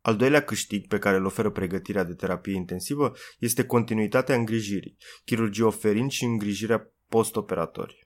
Al 0.00 0.16
doilea 0.16 0.44
câștig 0.44 0.86
pe 0.86 0.98
care 0.98 1.16
îl 1.16 1.24
oferă 1.24 1.50
pregătirea 1.50 2.04
de 2.04 2.14
terapie 2.14 2.54
intensivă 2.54 3.12
este 3.38 3.64
continuitatea 3.64 4.34
îngrijirii, 4.34 4.96
chirurgie 5.24 5.64
oferind 5.64 6.10
și 6.10 6.24
îngrijirea 6.24 6.92
postoperatorie. 7.08 8.01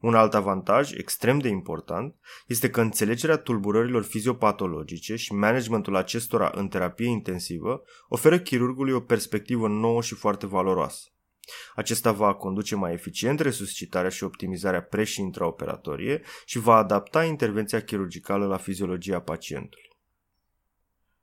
Un 0.00 0.14
alt 0.14 0.34
avantaj, 0.34 0.92
extrem 0.92 1.38
de 1.38 1.48
important, 1.48 2.14
este 2.46 2.70
că 2.70 2.80
înțelegerea 2.80 3.36
tulburărilor 3.36 4.02
fiziopatologice 4.02 5.16
și 5.16 5.32
managementul 5.32 5.96
acestora 5.96 6.52
în 6.54 6.68
terapie 6.68 7.08
intensivă 7.08 7.82
oferă 8.08 8.38
chirurgului 8.38 8.92
o 8.92 9.00
perspectivă 9.00 9.68
nouă 9.68 10.02
și 10.02 10.14
foarte 10.14 10.46
valoroasă. 10.46 11.10
Acesta 11.74 12.12
va 12.12 12.34
conduce 12.34 12.74
mai 12.74 12.92
eficient 12.92 13.40
resuscitarea 13.40 14.10
și 14.10 14.24
optimizarea 14.24 14.82
pre- 14.82 15.04
și 15.04 15.20
intraoperatorie 15.20 16.22
și 16.44 16.58
va 16.58 16.76
adapta 16.76 17.24
intervenția 17.24 17.82
chirurgicală 17.82 18.46
la 18.46 18.56
fiziologia 18.56 19.20
pacientului. 19.20 19.88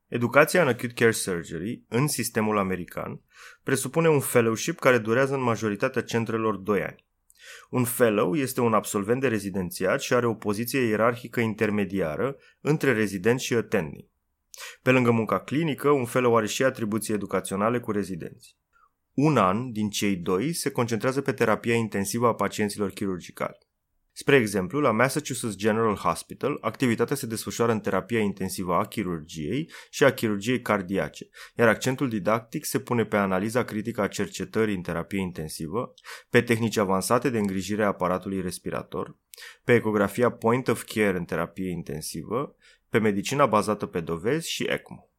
Educația 0.08 0.62
în 0.62 0.68
acute 0.68 0.94
care 0.94 1.12
surgery, 1.12 1.84
în 1.88 2.08
sistemul 2.08 2.58
american, 2.58 3.22
presupune 3.64 4.10
un 4.10 4.20
fellowship 4.20 4.80
care 4.80 4.98
durează 4.98 5.34
în 5.34 5.42
majoritatea 5.42 6.02
centrelor 6.02 6.56
2 6.56 6.84
ani. 6.84 7.06
Un 7.70 7.84
fellow 7.84 8.36
este 8.36 8.62
un 8.62 8.74
absolvent 8.74 9.22
de 9.22 9.28
rezidențiat 9.28 10.02
și 10.02 10.14
are 10.14 10.26
o 10.26 10.34
poziție 10.34 10.80
ierarhică 10.80 11.40
intermediară 11.40 12.38
între 12.62 12.94
rezident 12.94 13.40
și 13.40 13.54
attending. 13.54 14.12
Pe 14.82 14.92
lângă 14.92 15.12
munca 15.12 15.40
clinică, 15.40 15.90
un 15.90 16.06
fellow 16.06 16.36
are 16.36 16.48
și 16.48 16.64
atribuții 16.64 17.14
educaționale 17.14 17.80
cu 17.80 17.92
rezidenți. 17.92 18.58
Un 19.14 19.38
an 19.38 19.72
din 19.72 19.90
cei 19.90 20.16
doi 20.16 20.54
se 20.54 20.72
concentrează 20.72 21.22
pe 21.22 21.32
terapia 21.32 21.76
intensivă 21.76 22.28
a 22.28 22.36
pacienților 22.36 22.90
chirurgicali. 22.90 23.58
Spre 24.16 24.36
exemplu, 24.36 24.80
la 24.80 24.92
Massachusetts 24.92 25.56
General 25.56 25.96
Hospital, 25.96 26.58
activitatea 26.62 27.16
se 27.16 27.26
desfășoară 27.26 27.72
în 27.72 27.80
terapia 27.80 28.20
intensivă 28.20 28.74
a 28.74 28.86
chirurgiei 28.86 29.70
și 29.90 30.04
a 30.04 30.14
chirurgiei 30.14 30.62
cardiace, 30.62 31.30
iar 31.56 31.68
accentul 31.68 32.10
didactic 32.10 32.66
se 32.66 32.80
pune 32.80 33.06
pe 33.06 33.18
analiza 33.18 33.64
critică 33.64 34.02
a 34.02 34.08
cercetării 34.08 34.76
în 34.76 34.82
terapie 34.82 35.20
intensivă, 35.20 35.94
pe 36.30 36.42
tehnici 36.42 36.78
avansate 36.78 37.30
de 37.30 37.38
îngrijire 37.38 37.84
a 37.84 37.88
aparatului 37.88 38.42
respirator, 38.42 39.18
pe 39.64 39.74
ecografia 39.74 40.32
point 40.32 40.68
of 40.68 40.84
care 40.84 41.18
în 41.18 41.26
terapie 41.26 41.70
intensivă, 41.70 42.56
pe 42.90 43.00
medicina 43.00 43.46
bazată 43.46 43.86
pe 43.86 44.00
dovezi 44.00 44.50
și 44.50 44.64
ECMO. 44.64 45.13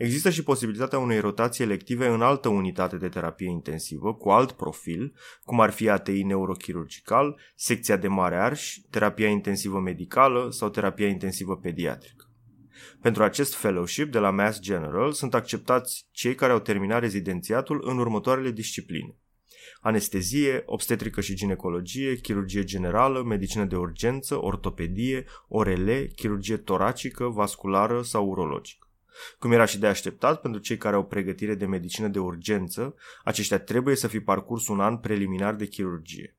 Există 0.00 0.30
și 0.30 0.42
posibilitatea 0.42 0.98
unei 0.98 1.20
rotații 1.20 1.64
elective 1.64 2.06
în 2.06 2.22
altă 2.22 2.48
unitate 2.48 2.96
de 2.96 3.08
terapie 3.08 3.48
intensivă, 3.48 4.14
cu 4.14 4.30
alt 4.30 4.52
profil, 4.52 5.14
cum 5.44 5.60
ar 5.60 5.70
fi 5.70 5.88
ATI 5.88 6.22
neurochirurgical, 6.22 7.40
secția 7.54 7.96
de 7.96 8.08
mare 8.08 8.36
arș, 8.36 8.76
terapia 8.90 9.28
intensivă 9.28 9.78
medicală 9.78 10.50
sau 10.50 10.68
terapia 10.68 11.06
intensivă 11.06 11.56
pediatrică. 11.56 12.30
Pentru 13.00 13.22
acest 13.22 13.54
fellowship 13.54 14.12
de 14.12 14.18
la 14.18 14.30
Mass 14.30 14.60
General 14.60 15.12
sunt 15.12 15.34
acceptați 15.34 16.06
cei 16.10 16.34
care 16.34 16.52
au 16.52 16.60
terminat 16.60 17.00
rezidențiatul 17.00 17.82
în 17.86 17.98
următoarele 17.98 18.50
discipline. 18.50 19.16
Anestezie, 19.80 20.62
obstetrică 20.66 21.20
și 21.20 21.34
ginecologie, 21.34 22.14
chirurgie 22.14 22.64
generală, 22.64 23.22
medicină 23.22 23.64
de 23.64 23.76
urgență, 23.76 24.42
ortopedie, 24.42 25.24
orele, 25.48 26.06
chirurgie 26.16 26.56
toracică, 26.56 27.24
vasculară 27.24 28.02
sau 28.02 28.28
urologică. 28.28 28.84
Cum 29.38 29.52
era 29.52 29.64
și 29.64 29.78
de 29.78 29.86
așteptat 29.86 30.40
pentru 30.40 30.60
cei 30.60 30.76
care 30.76 30.96
au 30.96 31.04
pregătire 31.04 31.54
de 31.54 31.66
medicină 31.66 32.08
de 32.08 32.18
urgență, 32.18 32.94
aceștia 33.24 33.58
trebuie 33.58 33.96
să 33.96 34.06
fi 34.06 34.20
parcurs 34.20 34.68
un 34.68 34.80
an 34.80 34.96
preliminar 34.96 35.54
de 35.54 35.66
chirurgie. 35.66 36.36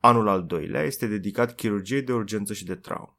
Anul 0.00 0.28
al 0.28 0.46
doilea 0.46 0.82
este 0.82 1.06
dedicat 1.06 1.54
chirurgiei 1.54 2.02
de 2.02 2.12
urgență 2.12 2.52
și 2.52 2.64
de 2.64 2.74
traumă. 2.74 3.18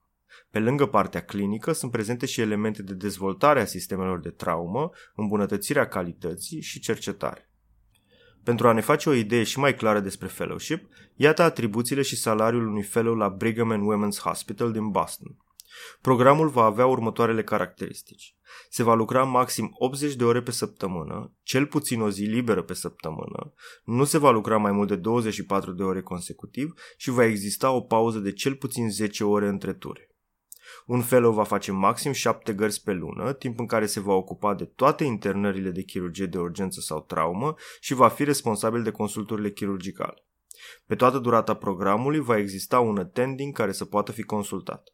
Pe 0.52 0.60
lângă 0.60 0.86
partea 0.86 1.24
clinică 1.24 1.72
sunt 1.72 1.92
prezente 1.92 2.26
și 2.26 2.42
elemente 2.42 2.84
de 2.84 2.94
dezvoltare 2.94 3.62
a 3.62 3.66
sistemelor 3.66 4.20
de 4.20 4.30
traumă, 4.30 4.90
îmbunătățirea 5.16 5.88
calității 5.88 6.62
și 6.62 6.80
cercetare. 6.80 7.50
Pentru 8.44 8.68
a 8.68 8.72
ne 8.72 8.82
face 8.82 9.10
o 9.10 9.14
idee 9.14 9.44
și 9.44 9.60
mai 9.60 9.76
clară 9.76 10.00
despre 10.00 10.28
fellowship, 10.28 10.88
iată 11.16 11.42
atribuțiile 11.42 12.02
și 12.02 12.16
salariul 12.16 12.68
unui 12.68 12.84
fellow 12.84 13.16
la 13.16 13.30
Brigham 13.30 13.72
and 13.72 13.84
Women's 13.84 14.22
Hospital 14.22 14.72
din 14.72 14.90
Boston– 14.90 15.36
Programul 16.02 16.48
va 16.48 16.64
avea 16.64 16.86
următoarele 16.86 17.44
caracteristici. 17.44 18.36
Se 18.70 18.84
va 18.84 18.94
lucra 18.94 19.24
maxim 19.24 19.70
80 19.74 20.16
de 20.16 20.24
ore 20.24 20.42
pe 20.42 20.52
săptămână, 20.52 21.34
cel 21.44 21.66
puțin 21.66 22.02
o 22.02 22.10
zi 22.10 22.24
liberă 22.24 22.62
pe 22.62 22.74
săptămână, 22.74 23.54
nu 23.84 24.04
se 24.04 24.18
va 24.18 24.32
lucra 24.32 24.58
mai 24.58 24.72
mult 24.72 24.88
de 24.88 24.96
24 24.96 25.72
de 25.72 25.84
ore 25.84 26.02
consecutiv 26.02 26.74
și 26.98 27.10
va 27.10 27.26
exista 27.26 27.72
o 27.72 27.82
pauză 27.82 28.20
de 28.20 28.32
cel 28.32 28.56
puțin 28.56 28.92
10 28.92 29.24
ore 29.24 29.48
între 29.48 29.74
ture. 29.74 30.10
Un 30.86 31.02
fellow 31.02 31.34
va 31.34 31.44
face 31.44 31.72
maxim 31.72 32.12
7 32.12 32.54
gărzi 32.54 32.84
pe 32.84 32.92
lună, 32.92 33.34
timp 33.34 33.60
în 33.60 33.66
care 33.66 33.86
se 33.86 34.00
va 34.00 34.14
ocupa 34.14 34.54
de 34.56 34.66
toate 34.66 35.04
internările 35.04 35.70
de 35.70 35.84
chirurgie 35.84 36.26
de 36.26 36.38
urgență 36.38 36.80
sau 36.80 37.02
traumă 37.02 37.56
și 37.80 37.94
va 37.94 38.08
fi 38.08 38.24
responsabil 38.24 38.84
de 38.84 38.92
consulturile 38.92 39.52
chirurgicale. 39.52 40.24
Pe 40.86 40.96
toată 40.96 41.18
durata 41.18 41.54
programului 41.54 42.20
va 42.20 42.38
exista 42.38 42.80
un 42.80 42.98
attending 42.98 43.56
care 43.56 43.72
să 43.72 43.86
poată 43.86 44.12
fi 44.12 44.24
consultat. 44.24 44.94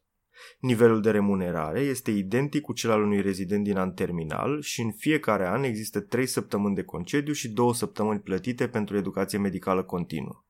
Nivelul 0.58 1.00
de 1.00 1.10
remunerare 1.10 1.80
este 1.80 2.10
identic 2.10 2.62
cu 2.62 2.72
cel 2.72 2.90
al 2.90 3.02
unui 3.02 3.20
rezident 3.20 3.64
din 3.64 3.76
an 3.76 3.92
terminal 3.92 4.60
și 4.60 4.80
în 4.80 4.92
fiecare 4.92 5.46
an 5.46 5.62
există 5.62 6.00
3 6.00 6.26
săptămâni 6.26 6.74
de 6.74 6.82
concediu 6.82 7.32
și 7.32 7.48
2 7.48 7.74
săptămâni 7.74 8.20
plătite 8.20 8.68
pentru 8.68 8.96
educație 8.96 9.38
medicală 9.38 9.82
continuă. 9.82 10.44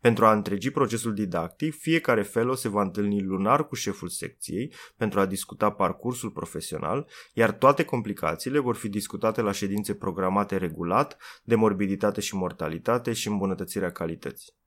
Pentru 0.00 0.26
a 0.26 0.32
întregi 0.32 0.70
procesul 0.70 1.14
didactic, 1.14 1.74
fiecare 1.74 2.22
fellow 2.22 2.54
se 2.54 2.68
va 2.68 2.82
întâlni 2.82 3.22
lunar 3.22 3.66
cu 3.66 3.74
șeful 3.74 4.08
secției 4.08 4.72
pentru 4.96 5.20
a 5.20 5.26
discuta 5.26 5.70
parcursul 5.70 6.30
profesional, 6.30 7.08
iar 7.32 7.52
toate 7.52 7.84
complicațiile 7.84 8.58
vor 8.58 8.76
fi 8.76 8.88
discutate 8.88 9.40
la 9.40 9.52
ședințe 9.52 9.94
programate 9.94 10.56
regulat 10.56 11.16
de 11.44 11.54
morbiditate 11.54 12.20
și 12.20 12.34
mortalitate 12.34 13.12
și 13.12 13.28
îmbunătățirea 13.28 13.92
calității. 13.92 14.60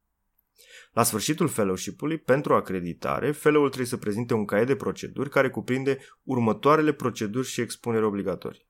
La 0.95 1.03
sfârșitul 1.03 1.47
fellowship-ului, 1.47 2.17
pentru 2.17 2.53
acreditare, 2.53 3.31
fellow-ul 3.31 3.67
trebuie 3.67 3.87
să 3.87 3.97
prezinte 3.97 4.33
un 4.33 4.45
caiet 4.45 4.67
de 4.67 4.75
proceduri 4.75 5.29
care 5.29 5.49
cuprinde 5.49 5.97
următoarele 6.23 6.93
proceduri 6.93 7.47
și 7.47 7.61
expuneri 7.61 8.03
obligatorii. 8.03 8.67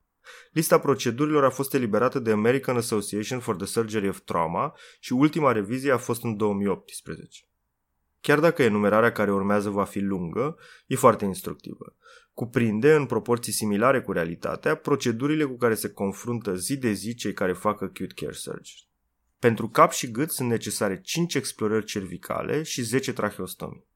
Lista 0.52 0.78
procedurilor 0.78 1.44
a 1.44 1.50
fost 1.50 1.74
eliberată 1.74 2.18
de 2.18 2.30
American 2.30 2.76
Association 2.76 3.38
for 3.40 3.56
the 3.56 3.66
Surgery 3.66 4.08
of 4.08 4.20
Trauma 4.20 4.74
și 5.00 5.12
ultima 5.12 5.52
revizie 5.52 5.92
a 5.92 5.96
fost 5.96 6.24
în 6.24 6.36
2018. 6.36 7.48
Chiar 8.20 8.40
dacă 8.40 8.62
enumerarea 8.62 9.12
care 9.12 9.32
urmează 9.32 9.70
va 9.70 9.84
fi 9.84 9.98
lungă, 9.98 10.56
e 10.86 10.96
foarte 10.96 11.24
instructivă. 11.24 11.96
Cuprinde, 12.34 12.94
în 12.94 13.06
proporții 13.06 13.52
similare 13.52 14.00
cu 14.00 14.12
realitatea, 14.12 14.74
procedurile 14.74 15.44
cu 15.44 15.56
care 15.56 15.74
se 15.74 15.90
confruntă 15.90 16.54
zi 16.54 16.76
de 16.76 16.92
zi 16.92 17.14
cei 17.14 17.32
care 17.32 17.52
fac 17.52 17.82
acute 17.82 18.14
care 18.14 18.32
surgery. 18.32 18.88
Pentru 19.38 19.68
cap 19.68 19.92
și 19.92 20.10
gât 20.10 20.30
sunt 20.30 20.48
necesare 20.48 21.00
5 21.00 21.34
explorări 21.34 21.84
cervicale 21.84 22.62
și 22.62 22.82
10 22.82 23.12
tracheostomii. 23.12 23.86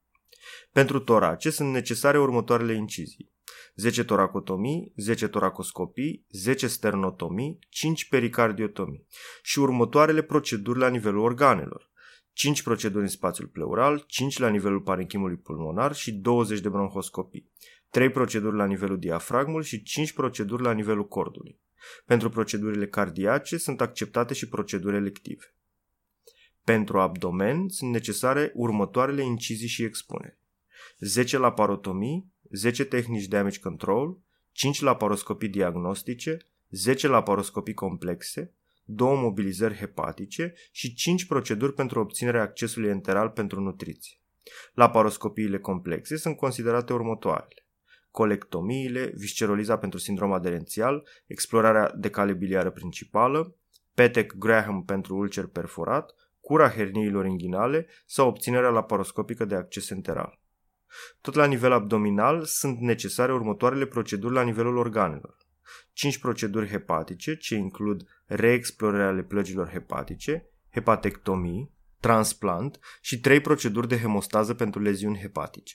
Pentru 0.72 0.98
torace 1.00 1.50
sunt 1.50 1.72
necesare 1.72 2.18
următoarele 2.18 2.74
incizii. 2.74 3.32
10 3.74 4.04
toracotomii, 4.04 4.92
10 4.96 5.28
toracoscopii, 5.28 6.26
10 6.30 6.66
sternotomii, 6.66 7.58
5 7.68 8.08
pericardiotomii 8.08 9.06
și 9.42 9.58
următoarele 9.58 10.22
proceduri 10.22 10.78
la 10.78 10.88
nivelul 10.88 11.20
organelor. 11.20 11.90
5 12.32 12.62
proceduri 12.62 13.02
în 13.02 13.08
spațiul 13.08 13.48
pleural, 13.48 14.04
5 14.06 14.38
la 14.38 14.48
nivelul 14.48 14.80
parenchimului 14.80 15.36
pulmonar 15.36 15.94
și 15.94 16.12
20 16.12 16.60
de 16.60 16.68
bronhoscopii. 16.68 17.50
3 17.90 18.10
proceduri 18.10 18.56
la 18.56 18.66
nivelul 18.66 18.98
diafragmului 18.98 19.66
și 19.66 19.82
5 19.82 20.12
proceduri 20.12 20.62
la 20.62 20.72
nivelul 20.72 21.08
cordului. 21.08 21.60
Pentru 22.04 22.28
procedurile 22.28 22.86
cardiace 22.86 23.56
sunt 23.56 23.80
acceptate 23.80 24.34
și 24.34 24.48
proceduri 24.48 24.96
elective. 24.96 25.54
Pentru 26.64 27.00
abdomen 27.00 27.68
sunt 27.68 27.90
necesare 27.90 28.52
următoarele 28.54 29.22
incizii 29.22 29.68
și 29.68 29.82
expuneri. 29.84 30.38
10 30.98 31.38
laparotomii, 31.38 32.32
10 32.50 32.84
tehnici 32.84 33.26
damage 33.26 33.60
control, 33.60 34.18
5 34.52 34.80
laparoscopii 34.80 35.48
diagnostice, 35.48 36.36
10 36.70 37.08
laparoscopii 37.08 37.74
complexe, 37.74 38.54
2 38.84 39.16
mobilizări 39.16 39.74
hepatice 39.74 40.54
și 40.70 40.94
5 40.94 41.24
proceduri 41.24 41.74
pentru 41.74 42.00
obținerea 42.00 42.42
accesului 42.42 42.88
enteral 42.88 43.28
pentru 43.28 43.60
nutriție. 43.60 44.20
Laparoscopiile 44.74 45.58
complexe 45.58 46.16
sunt 46.16 46.36
considerate 46.36 46.92
următoarele 46.92 47.64
colectomiile, 48.10 49.12
visceroliza 49.14 49.78
pentru 49.78 49.98
sindrom 49.98 50.32
aderențial, 50.32 51.08
explorarea 51.26 51.92
de 51.96 52.10
cale 52.10 52.32
biliară 52.32 52.70
principală, 52.70 53.56
Petec 53.94 54.32
Graham 54.32 54.84
pentru 54.84 55.16
ulcer 55.16 55.46
perforat, 55.46 56.14
cura 56.40 56.70
herniilor 56.70 57.26
inghinale 57.26 57.86
sau 58.06 58.28
obținerea 58.28 58.70
laparoscopică 58.70 59.44
de 59.44 59.54
acces 59.54 59.90
enteral. 59.90 60.40
Tot 61.20 61.34
la 61.34 61.46
nivel 61.46 61.72
abdominal 61.72 62.44
sunt 62.44 62.78
necesare 62.78 63.32
următoarele 63.32 63.86
proceduri 63.86 64.34
la 64.34 64.42
nivelul 64.42 64.76
organelor. 64.76 65.36
5 65.92 66.18
proceduri 66.18 66.68
hepatice, 66.68 67.36
ce 67.36 67.54
includ 67.54 68.06
reexplorarea 68.26 69.06
ale 69.06 69.22
plăgilor 69.22 69.68
hepatice, 69.68 70.50
hepatectomii, 70.70 71.72
transplant 72.00 72.80
și 73.00 73.20
3 73.20 73.40
proceduri 73.40 73.88
de 73.88 73.98
hemostază 73.98 74.54
pentru 74.54 74.80
leziuni 74.80 75.18
hepatice, 75.18 75.74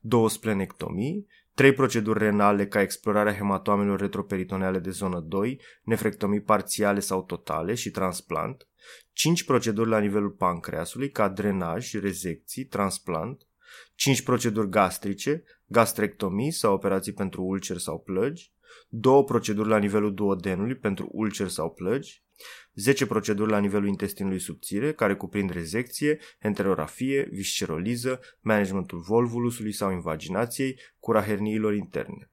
două 0.00 0.28
splenectomii, 0.28 1.26
trei 1.54 1.72
proceduri 1.72 2.18
renale 2.18 2.66
ca 2.66 2.80
explorarea 2.80 3.34
hematoamelor 3.34 4.00
retroperitoneale 4.00 4.78
de 4.78 4.90
zonă 4.90 5.20
2, 5.20 5.60
nefrectomii 5.82 6.40
parțiale 6.42 7.00
sau 7.00 7.22
totale 7.22 7.74
și 7.74 7.90
transplant, 7.90 8.68
5 9.12 9.44
proceduri 9.44 9.88
la 9.88 9.98
nivelul 9.98 10.30
pancreasului 10.30 11.10
ca 11.10 11.28
drenaj, 11.28 11.92
rezecții, 11.92 12.64
transplant, 12.64 13.46
5 13.94 14.22
proceduri 14.22 14.68
gastrice, 14.68 15.42
gastrectomii 15.66 16.50
sau 16.50 16.74
operații 16.74 17.12
pentru 17.12 17.42
ulcer 17.42 17.76
sau 17.76 17.98
plăgi, 18.00 18.52
2 18.88 19.24
proceduri 19.24 19.68
la 19.68 19.78
nivelul 19.78 20.14
duodenului 20.14 20.76
pentru 20.76 21.08
ulcer 21.12 21.48
sau 21.48 21.70
plăgi, 21.70 22.23
10 22.74 23.06
proceduri 23.06 23.50
la 23.50 23.58
nivelul 23.58 23.88
intestinului 23.88 24.40
subțire, 24.40 24.92
care 24.92 25.14
cuprind 25.14 25.50
rezecție, 25.50 26.18
enterografie, 26.38 27.28
visceroliză, 27.30 28.20
managementul 28.40 28.98
volvulusului 28.98 29.72
sau 29.72 29.92
invaginației, 29.92 30.80
cura 30.98 31.22
herniilor 31.22 31.74
interne. 31.74 32.28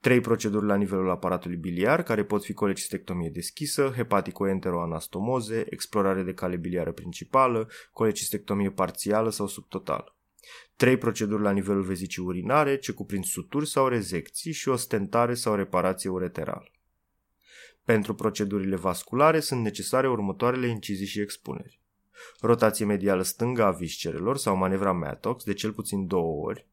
3 0.00 0.20
proceduri 0.20 0.66
la 0.66 0.76
nivelul 0.76 1.10
aparatului 1.10 1.56
biliar, 1.56 2.02
care 2.02 2.24
pot 2.24 2.44
fi 2.44 2.52
colecistectomie 2.52 3.30
deschisă, 3.30 3.92
hepaticoenteroanastomoze, 3.96 5.64
explorare 5.70 6.22
de 6.22 6.34
cale 6.34 6.56
biliară 6.56 6.92
principală, 6.92 7.68
colecistectomie 7.92 8.70
parțială 8.70 9.30
sau 9.30 9.46
subtotală. 9.46 10.16
3 10.76 10.96
proceduri 10.96 11.42
la 11.42 11.50
nivelul 11.50 11.82
vezicii 11.82 12.22
urinare, 12.22 12.76
ce 12.76 12.92
cuprind 12.92 13.24
suturi 13.24 13.68
sau 13.68 13.88
rezecții 13.88 14.52
și 14.52 14.68
o 14.68 14.76
stentare 14.76 15.34
sau 15.34 15.54
reparație 15.54 16.10
ureterală. 16.10 16.71
Pentru 17.84 18.14
procedurile 18.14 18.76
vasculare 18.76 19.40
sunt 19.40 19.62
necesare 19.62 20.08
următoarele 20.08 20.66
incizii 20.66 21.06
și 21.06 21.20
expuneri. 21.20 21.80
Rotație 22.40 22.84
medială 22.84 23.22
stângă 23.22 23.64
a 23.64 23.70
viscerelor 23.70 24.36
sau 24.36 24.56
manevra 24.56 24.92
Mattox 24.92 25.44
de 25.44 25.52
cel 25.52 25.72
puțin 25.72 26.06
două 26.06 26.46
ori, 26.46 26.66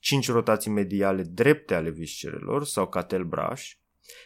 5 0.00 0.28
rotații 0.28 0.70
mediale 0.70 1.22
drepte 1.22 1.74
ale 1.74 1.90
viscerelor 1.90 2.64
sau 2.64 2.88
catel 2.88 3.24
brush, 3.24 3.70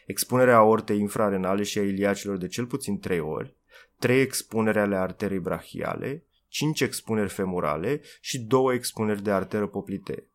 expunerea 0.07 0.57
aortei 0.57 0.99
infrarenale 0.99 1.63
și 1.63 1.79
a 1.79 1.83
iliacilor 1.83 2.37
de 2.37 2.47
cel 2.47 2.67
puțin 2.67 2.99
3 2.99 3.21
ori, 3.21 3.57
3 3.99 4.21
expunere 4.21 4.81
ale 4.81 4.97
arterei 4.97 5.39
brachiale, 5.39 6.27
5 6.49 6.81
expuneri 6.81 7.29
femurale 7.29 8.01
și 8.21 8.39
2 8.39 8.75
expuneri 8.75 9.23
de 9.23 9.31
arteră 9.31 9.67
poplitee. 9.67 10.27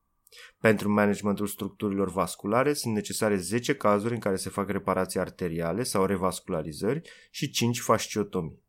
Pentru 0.60 0.90
managementul 0.90 1.48
structurilor 1.48 2.12
vasculare 2.12 2.74
sunt 2.74 2.94
necesare 2.94 3.38
10 3.38 3.76
cazuri 3.76 4.14
în 4.14 4.20
care 4.20 4.36
se 4.36 4.50
fac 4.50 4.70
reparații 4.70 5.20
arteriale 5.20 5.84
sau 5.84 6.06
revascularizări 6.06 7.02
și 7.32 7.50
5 7.50 7.80
fasciotomii. 7.80 8.62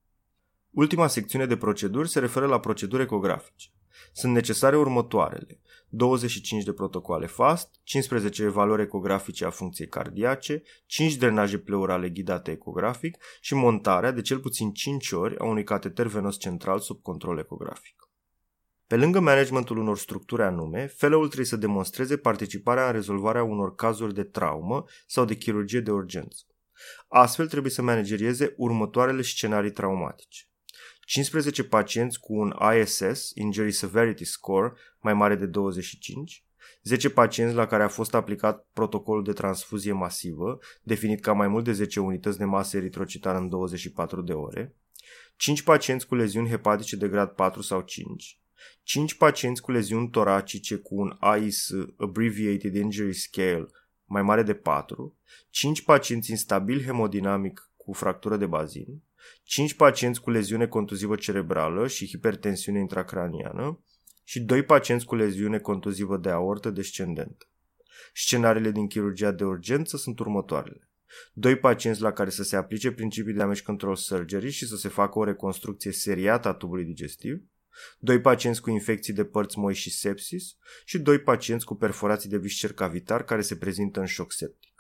Ultima 0.71 1.07
secțiune 1.07 1.47
de 1.47 1.57
proceduri 1.57 2.09
se 2.09 2.19
referă 2.19 2.47
la 2.47 2.61
proceduri 2.61 3.03
ecografice. 3.03 3.69
Sunt 4.13 4.33
necesare 4.33 4.77
următoarele. 4.77 5.61
25 5.89 6.65
de 6.65 6.73
protocoale 6.73 7.27
FAST, 7.27 7.81
15 7.83 8.43
evaluări 8.43 8.83
ecografice 8.83 9.45
a 9.45 9.51
funcției 9.51 9.89
cardiace, 9.89 10.63
5 10.87 11.17
drenaje 11.17 11.59
pleurale 11.59 12.09
ghidate 12.09 12.51
ecografic 12.51 13.17
și 13.41 13.55
montarea 13.55 14.11
de 14.11 14.21
cel 14.21 14.39
puțin 14.39 14.73
5 14.73 15.13
ori 15.13 15.39
a 15.39 15.45
unui 15.45 15.65
cateter 15.65 16.07
venos 16.07 16.39
central 16.39 16.79
sub 16.79 17.03
control 17.03 17.39
ecografic. 17.39 18.08
Pe 18.89 18.97
lângă 18.97 19.21
managementul 19.21 19.77
unor 19.77 19.99
structuri 19.99 20.43
anume, 20.43 20.87
fellow 20.87 21.25
trebuie 21.27 21.47
să 21.47 21.57
demonstreze 21.57 22.17
participarea 22.17 22.87
în 22.87 22.93
rezolvarea 22.93 23.43
unor 23.43 23.75
cazuri 23.75 24.15
de 24.15 24.23
traumă 24.23 24.85
sau 25.07 25.25
de 25.25 25.35
chirurgie 25.35 25.81
de 25.81 25.91
urgență. 25.91 26.43
Astfel 27.09 27.49
trebuie 27.49 27.71
să 27.71 27.83
managerieze 27.83 28.55
următoarele 28.57 29.23
scenarii 29.23 29.71
traumatice. 29.71 30.43
15 31.01 31.65
pacienți 31.65 32.21
cu 32.21 32.35
un 32.35 32.55
ISS, 32.81 33.31
Injury 33.35 33.73
Severity 33.73 34.25
Score, 34.25 34.73
mai 35.01 35.15
mare 35.15 35.35
de 35.35 35.47
25, 35.47 36.45
10 36.83 37.11
pacienți 37.11 37.55
la 37.55 37.67
care 37.67 37.83
a 37.83 37.89
fost 37.89 38.15
aplicat 38.15 38.67
protocolul 38.73 39.25
de 39.25 39.33
transfuzie 39.33 39.93
masivă, 39.93 40.59
definit 40.83 41.21
ca 41.21 41.33
mai 41.33 41.49
mult 41.49 41.65
de 41.65 41.73
10 41.73 42.01
unități 42.01 42.39
de 42.39 42.45
masă 42.45 42.77
eritrocitară 42.77 43.39
în 43.39 43.49
24 43.49 44.23
de 44.23 44.33
ore, 44.33 44.75
5 45.37 45.63
pacienți 45.63 46.07
cu 46.07 46.15
leziuni 46.15 46.49
hepatice 46.49 46.97
de 46.97 47.09
grad 47.09 47.29
4 47.29 47.63
sau 47.63 47.81
5, 47.81 48.41
5 48.83 49.15
pacienți 49.15 49.63
cu 49.63 49.71
leziuni 49.71 50.11
toracice 50.11 50.77
cu 50.77 50.95
un 51.01 51.17
AIS, 51.21 51.71
Abbreviated 51.97 52.75
Injury 52.75 53.15
Scale, 53.15 53.67
mai 54.05 54.23
mare 54.23 54.43
de 54.43 54.55
4, 54.55 55.19
5 55.51 55.83
pacienți 55.83 56.31
instabil 56.31 56.83
hemodinamic 56.83 57.73
cu 57.77 57.93
fractură 57.93 58.37
de 58.37 58.47
bazin, 58.47 59.03
5 59.43 59.75
pacienți 59.75 60.21
cu 60.21 60.31
leziune 60.31 60.67
contuzivă 60.67 61.17
cerebrală 61.17 61.87
și 61.87 62.07
hipertensiune 62.07 62.79
intracraniană 62.79 63.85
și 64.25 64.41
2 64.41 64.63
pacienți 64.63 65.05
cu 65.05 65.15
leziune 65.15 65.59
contuzivă 65.59 66.17
de 66.17 66.31
aortă 66.31 66.71
descendentă. 66.71 67.51
Scenariile 68.15 68.71
din 68.71 68.87
chirurgia 68.87 69.31
de 69.31 69.45
urgență 69.45 69.97
sunt 69.97 70.19
următoarele. 70.19 70.91
2 71.33 71.57
pacienți 71.59 72.01
la 72.01 72.13
care 72.13 72.31
să 72.31 72.43
se 72.43 72.57
aplice 72.57 72.93
principiul 72.93 73.33
de 73.33 73.39
damage 73.39 73.63
control 73.63 73.97
surgery 73.97 74.51
și 74.51 74.67
să 74.67 74.77
se 74.77 74.89
facă 74.89 75.19
o 75.19 75.25
reconstrucție 75.25 75.93
seriată 75.93 76.49
a 76.49 76.55
tubului 76.55 76.85
digestiv, 76.85 77.43
2 77.99 78.21
pacienți 78.21 78.61
cu 78.61 78.71
infecții 78.71 79.13
de 79.13 79.25
părți 79.25 79.59
moi 79.59 79.75
și 79.75 79.91
sepsis 79.91 80.57
și 80.85 80.99
2 80.99 81.19
pacienți 81.19 81.65
cu 81.65 81.75
perforații 81.75 82.31
de 82.31 82.39
viscer 82.39 82.73
cavitar 82.73 83.25
care 83.25 83.41
se 83.41 83.57
prezintă 83.57 84.01
în 84.01 84.07
șoc 84.07 84.33
septic. 84.33 84.73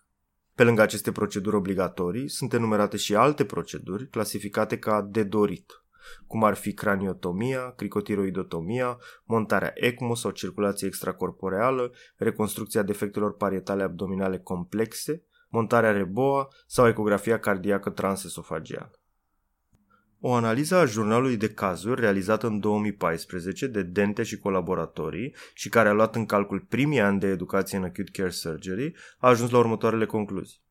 Pe 0.54 0.64
lângă 0.64 0.82
aceste 0.82 1.12
proceduri 1.12 1.56
obligatorii, 1.56 2.28
sunt 2.28 2.52
enumerate 2.52 2.96
și 2.96 3.14
alte 3.14 3.44
proceduri 3.44 4.08
clasificate 4.08 4.78
ca 4.78 5.02
de 5.02 5.22
dorit, 5.22 5.82
cum 6.26 6.44
ar 6.44 6.54
fi 6.54 6.72
craniotomia, 6.72 7.70
cricotiroidotomia, 7.70 8.98
montarea 9.24 9.72
ECMO 9.74 10.14
sau 10.14 10.30
circulație 10.30 10.86
extracorporeală, 10.86 11.92
reconstrucția 12.16 12.82
defectelor 12.82 13.36
parietale 13.36 13.82
abdominale 13.82 14.38
complexe, 14.38 15.24
montarea 15.48 15.92
reboa 15.92 16.48
sau 16.66 16.88
ecografia 16.88 17.38
cardiacă 17.38 17.90
transesofagială. 17.90 18.97
O 20.20 20.32
analiză 20.32 20.76
a 20.76 20.84
jurnalului 20.84 21.36
de 21.36 21.48
cazuri 21.48 22.00
realizată 22.00 22.46
în 22.46 22.60
2014 22.60 23.66
de 23.66 23.82
Dente 23.82 24.22
și 24.22 24.38
colaboratorii 24.38 25.34
și 25.54 25.68
care 25.68 25.88
a 25.88 25.92
luat 25.92 26.14
în 26.14 26.26
calcul 26.26 26.60
primii 26.60 27.00
ani 27.00 27.20
de 27.20 27.26
educație 27.26 27.78
în 27.78 27.84
acute 27.84 28.10
care 28.12 28.30
surgery 28.30 28.94
a 29.18 29.28
ajuns 29.28 29.50
la 29.50 29.58
următoarele 29.58 30.06
concluzii. 30.06 30.66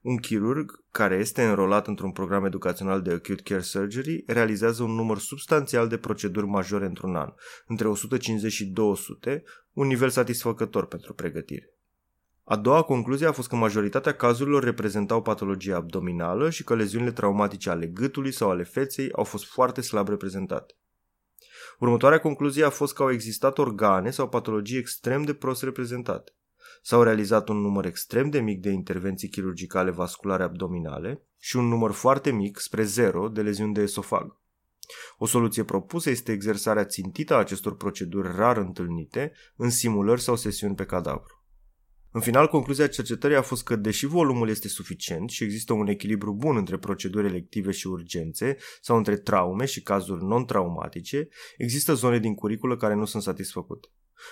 Un 0.00 0.16
chirurg 0.16 0.84
care 0.90 1.14
este 1.14 1.42
înrolat 1.42 1.86
într-un 1.86 2.12
program 2.12 2.44
educațional 2.44 3.02
de 3.02 3.10
acute 3.10 3.42
care 3.42 3.60
surgery 3.60 4.24
realizează 4.26 4.82
un 4.82 4.90
număr 4.90 5.18
substanțial 5.18 5.88
de 5.88 5.96
proceduri 5.96 6.46
majore 6.46 6.86
într-un 6.86 7.16
an, 7.16 7.32
între 7.66 7.88
150 7.88 8.52
și 8.52 8.64
200, 8.64 9.42
un 9.72 9.86
nivel 9.86 10.08
satisfăcător 10.08 10.86
pentru 10.86 11.14
pregătire. 11.14 11.74
A 12.44 12.56
doua 12.56 12.82
concluzie 12.82 13.26
a 13.26 13.32
fost 13.32 13.48
că 13.48 13.56
majoritatea 13.56 14.14
cazurilor 14.14 14.64
reprezentau 14.64 15.22
patologie 15.22 15.74
abdominală 15.74 16.50
și 16.50 16.64
că 16.64 16.74
leziunile 16.74 17.12
traumatice 17.12 17.70
ale 17.70 17.86
gâtului 17.86 18.32
sau 18.32 18.50
ale 18.50 18.62
feței 18.62 19.12
au 19.12 19.24
fost 19.24 19.44
foarte 19.44 19.80
slab 19.80 20.08
reprezentate. 20.08 20.74
Următoarea 21.78 22.20
concluzie 22.20 22.64
a 22.64 22.70
fost 22.70 22.94
că 22.94 23.02
au 23.02 23.10
existat 23.10 23.58
organe 23.58 24.10
sau 24.10 24.28
patologii 24.28 24.78
extrem 24.78 25.22
de 25.22 25.34
prost 25.34 25.62
reprezentate. 25.62 26.32
S-au 26.82 27.02
realizat 27.02 27.48
un 27.48 27.56
număr 27.56 27.84
extrem 27.84 28.30
de 28.30 28.40
mic 28.40 28.60
de 28.60 28.70
intervenții 28.70 29.28
chirurgicale 29.28 29.90
vasculare 29.90 30.42
abdominale 30.42 31.22
și 31.38 31.56
un 31.56 31.64
număr 31.64 31.90
foarte 31.90 32.30
mic, 32.30 32.58
spre 32.58 32.82
zero, 32.82 33.28
de 33.28 33.42
leziuni 33.42 33.74
de 33.74 33.82
esofag. 33.82 34.36
O 35.16 35.26
soluție 35.26 35.64
propusă 35.64 36.10
este 36.10 36.32
exersarea 36.32 36.84
țintită 36.84 37.34
a 37.34 37.38
acestor 37.38 37.76
proceduri 37.76 38.36
rar 38.36 38.56
întâlnite 38.56 39.32
în 39.56 39.70
simulări 39.70 40.20
sau 40.20 40.36
sesiuni 40.36 40.74
pe 40.74 40.84
cadavru. 40.84 41.41
În 42.12 42.20
final, 42.20 42.48
concluzia 42.48 42.86
cercetării 42.86 43.36
a 43.36 43.42
fost 43.42 43.64
că, 43.64 43.76
deși 43.76 44.06
volumul 44.06 44.48
este 44.48 44.68
suficient 44.68 45.30
și 45.30 45.44
există 45.44 45.72
un 45.72 45.86
echilibru 45.86 46.34
bun 46.34 46.56
între 46.56 46.78
proceduri 46.78 47.26
elective 47.26 47.70
și 47.70 47.86
urgențe 47.86 48.56
sau 48.80 48.96
între 48.96 49.16
traume 49.16 49.64
și 49.64 49.82
cazuri 49.82 50.24
non-traumatice, 50.24 51.28
există 51.56 51.94
zone 51.94 52.18
din 52.18 52.34
curiculă 52.34 52.76
care 52.76 52.94
nu 52.94 53.04
sunt 53.04 53.22
satisfăcute. 53.22 53.88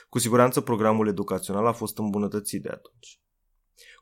Cu 0.08 0.18
siguranță 0.18 0.60
programul 0.60 1.08
educațional 1.08 1.66
a 1.66 1.72
fost 1.72 1.98
îmbunătățit 1.98 2.62
de 2.62 2.68
atunci. 2.68 3.20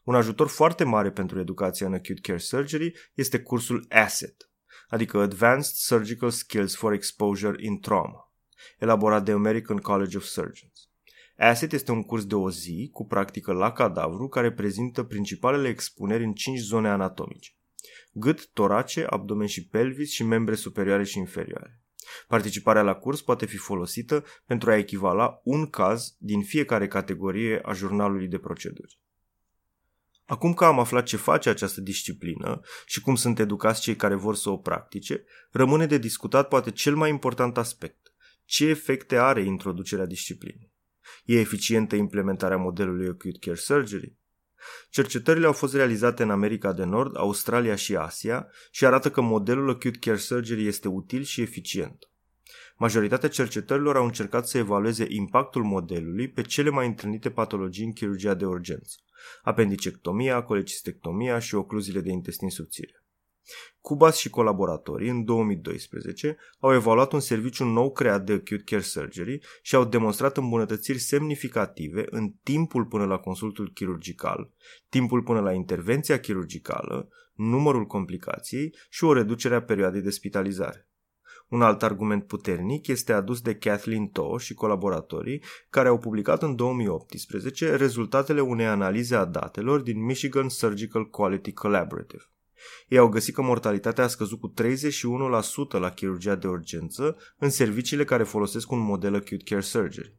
Un 0.05 0.14
ajutor 0.14 0.49
foarte 0.49 0.85
mare 0.85 1.11
pentru 1.11 1.41
educația 1.41 1.87
în 1.87 1.95
acute 1.95 2.21
care 2.21 2.38
surgery 2.38 2.93
este 3.14 3.41
cursul 3.41 3.87
ASSET, 3.88 4.51
adică 4.88 5.19
Advanced 5.19 5.75
Surgical 5.75 6.31
Skills 6.31 6.75
for 6.77 6.93
Exposure 6.93 7.57
in 7.64 7.81
Trauma, 7.81 8.33
elaborat 8.79 9.25
de 9.25 9.33
American 9.33 9.77
College 9.77 10.17
of 10.17 10.25
Surgeons. 10.25 10.88
ASSET 11.40 11.72
este 11.72 11.92
un 11.92 12.03
curs 12.03 12.24
de 12.27 12.35
o 12.35 12.51
zi 12.51 12.90
cu 12.92 13.07
practică 13.07 13.53
la 13.53 13.72
cadavru 13.72 14.29
care 14.29 14.53
prezintă 14.53 15.03
principalele 15.03 15.68
expuneri 15.68 16.24
în 16.24 16.33
5 16.33 16.59
zone 16.59 16.88
anatomice. 16.88 17.51
Gât, 18.12 18.48
torace, 18.53 19.05
abdomen 19.05 19.46
și 19.46 19.66
pelvis 19.66 20.11
și 20.11 20.22
membre 20.22 20.55
superioare 20.55 21.05
și 21.05 21.18
inferioare. 21.18 21.83
Participarea 22.29 22.83
la 22.83 22.94
curs 22.94 23.20
poate 23.20 23.46
fi 23.46 23.57
folosită 23.57 24.24
pentru 24.46 24.70
a 24.70 24.77
echivala 24.77 25.40
un 25.44 25.70
caz 25.70 26.16
din 26.18 26.42
fiecare 26.42 26.88
categorie 26.88 27.61
a 27.62 27.72
jurnalului 27.72 28.29
de 28.29 28.38
proceduri. 28.38 29.01
Acum 30.24 30.55
că 30.55 30.64
am 30.64 30.79
aflat 30.79 31.05
ce 31.05 31.16
face 31.16 31.48
această 31.48 31.81
disciplină 31.81 32.61
și 32.87 33.01
cum 33.01 33.14
sunt 33.14 33.38
educați 33.38 33.81
cei 33.81 33.96
care 33.96 34.14
vor 34.14 34.35
să 34.35 34.51
o 34.51 34.57
practice, 34.57 35.24
rămâne 35.51 35.87
de 35.87 35.98
discutat 35.98 36.48
poate 36.48 36.70
cel 36.70 36.96
mai 36.96 37.11
important 37.11 37.57
aspect. 37.57 38.12
Ce 38.44 38.66
efecte 38.66 39.16
are 39.16 39.42
introducerea 39.42 40.07
disciplinei? 40.07 40.77
E 41.25 41.38
eficientă 41.38 41.97
implementarea 41.97 42.57
modelului 42.57 43.09
Acute 43.09 43.38
Care 43.40 43.57
Surgery? 43.57 44.16
Cercetările 44.90 45.47
au 45.47 45.53
fost 45.53 45.75
realizate 45.75 46.23
în 46.23 46.31
America 46.31 46.73
de 46.73 46.85
Nord, 46.85 47.16
Australia 47.16 47.75
și 47.75 47.97
Asia 47.97 48.49
și 48.71 48.87
arată 48.87 49.11
că 49.11 49.21
modelul 49.21 49.71
Acute 49.71 49.99
Care 49.99 50.16
Surgery 50.16 50.66
este 50.66 50.88
util 50.88 51.23
și 51.23 51.40
eficient. 51.40 52.09
Majoritatea 52.77 53.29
cercetărilor 53.29 53.97
au 53.97 54.05
încercat 54.05 54.49
să 54.49 54.59
evalueze 54.59 55.07
impactul 55.09 55.64
modelului 55.64 56.29
pe 56.31 56.42
cele 56.42 56.71
mai 56.71 56.87
întâlnite 56.87 57.31
patologii 57.31 57.85
în 57.85 57.92
chirurgia 57.92 58.35
de 58.35 58.44
urgență, 58.44 58.97
apendicectomia, 59.42 60.42
colecistectomia 60.42 61.38
și 61.38 61.55
ocluziile 61.55 62.01
de 62.01 62.11
intestin 62.11 62.49
subțire. 62.49 63.03
Cubas 63.80 64.16
și 64.16 64.30
colaboratorii, 64.30 65.08
în 65.08 65.24
2012, 65.24 66.37
au 66.58 66.74
evaluat 66.74 67.12
un 67.12 67.20
serviciu 67.20 67.64
nou 67.64 67.92
creat 67.92 68.24
de 68.24 68.32
Acute 68.32 68.62
Care 68.64 68.80
Surgery 68.80 69.38
și 69.62 69.74
au 69.74 69.84
demonstrat 69.84 70.37
îmbunătățiri 70.37 70.98
semnificative 70.98 72.04
în 72.11 72.32
timpul 72.42 72.84
până 72.84 73.04
la 73.04 73.18
consultul 73.18 73.70
chirurgical, 73.74 74.52
timpul 74.88 75.22
până 75.22 75.40
la 75.40 75.52
intervenția 75.52 76.20
chirurgicală, 76.20 77.08
numărul 77.34 77.84
complicației 77.84 78.74
și 78.90 79.04
o 79.04 79.12
reducere 79.12 79.54
a 79.54 79.62
perioadei 79.62 80.00
de 80.00 80.11
spitalizare. 80.11 80.88
Un 81.48 81.62
alt 81.62 81.82
argument 81.82 82.26
puternic 82.26 82.87
este 82.87 83.12
adus 83.12 83.40
de 83.40 83.54
Kathleen 83.54 84.06
To 84.06 84.38
și 84.38 84.54
colaboratorii, 84.54 85.42
care 85.70 85.88
au 85.88 85.98
publicat 85.98 86.42
în 86.42 86.56
2018 86.56 87.76
rezultatele 87.76 88.40
unei 88.40 88.66
analize 88.66 89.16
a 89.16 89.24
datelor 89.24 89.80
din 89.80 90.04
Michigan 90.04 90.48
Surgical 90.48 91.04
Quality 91.04 91.52
Collaborative. 91.52 92.22
Ei 92.88 92.99
au 92.99 93.09
găsit 93.09 93.35
că 93.35 93.42
mortalitatea 93.42 94.05
a 94.05 94.09
scăzut 94.09 94.40
cu 94.40 94.55
31% 94.62 95.79
la 95.81 95.90
chirurgia 95.90 96.35
de 96.35 96.47
urgență 96.47 97.16
în 97.38 97.51
serviciile 97.51 98.05
care 98.05 98.23
folosesc 98.23 98.71
un 98.71 98.81
model 98.81 99.14
acute 99.14 99.44
care 99.44 99.61
surgery. 99.61 100.16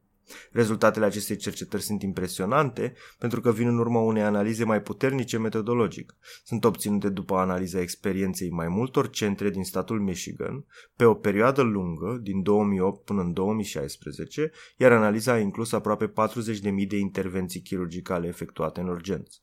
Rezultatele 0.52 1.06
acestei 1.06 1.36
cercetări 1.36 1.84
sunt 1.84 2.02
impresionante 2.02 2.94
pentru 3.18 3.42
că 3.42 3.52
vin 3.52 3.68
în 3.68 3.78
urma 3.78 4.00
unei 4.00 4.22
analize 4.22 4.64
mai 4.64 4.82
puternice 4.82 5.38
metodologic. 5.38 6.16
Sunt 6.44 6.64
obținute 6.64 7.10
după 7.10 7.36
analiza 7.36 7.82
experienței 7.82 8.50
mai 8.50 8.68
multor 8.68 9.10
centre 9.10 9.50
din 9.50 9.64
statul 9.64 10.00
Michigan 10.00 10.66
pe 10.96 11.06
o 11.06 11.14
perioadă 11.14 11.62
lungă, 11.62 12.20
din 12.22 12.44
2008 12.44 13.06
până 13.06 13.22
în 13.22 13.34
2016, 13.34 14.52
iar 14.78 14.92
analiza 14.92 15.32
a 15.32 15.40
inclus 15.40 15.72
aproape 15.72 16.08
40.000 16.08 16.88
de 16.88 16.98
intervenții 16.98 17.62
chirurgicale 17.62 18.28
efectuate 18.28 18.80
în 18.80 18.88
urgență. 18.88 19.38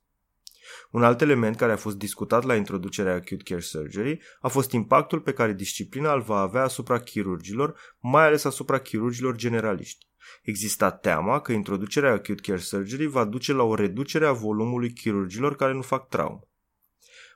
Un 0.90 1.02
alt 1.02 1.20
element 1.20 1.56
care 1.56 1.72
a 1.72 1.76
fost 1.76 1.96
discutat 1.96 2.44
la 2.44 2.54
introducerea 2.54 3.14
Acute 3.14 3.42
Care 3.44 3.60
Surgery 3.60 4.22
a 4.40 4.48
fost 4.48 4.72
impactul 4.72 5.20
pe 5.20 5.32
care 5.32 5.52
disciplina 5.52 6.12
îl 6.12 6.20
va 6.20 6.38
avea 6.38 6.62
asupra 6.62 6.98
chirurgilor, 6.98 7.80
mai 8.00 8.24
ales 8.24 8.44
asupra 8.44 8.78
chirurgilor 8.78 9.36
generaliști. 9.36 10.06
Exista 10.42 10.90
teama 10.90 11.40
că 11.40 11.52
introducerea 11.52 12.12
Acute 12.12 12.40
Care 12.42 12.58
Surgery 12.58 13.06
va 13.06 13.24
duce 13.24 13.52
la 13.52 13.62
o 13.62 13.74
reducere 13.74 14.26
a 14.26 14.32
volumului 14.32 14.92
chirurgilor 14.92 15.56
care 15.56 15.72
nu 15.72 15.82
fac 15.82 16.08
traumă. 16.08 16.48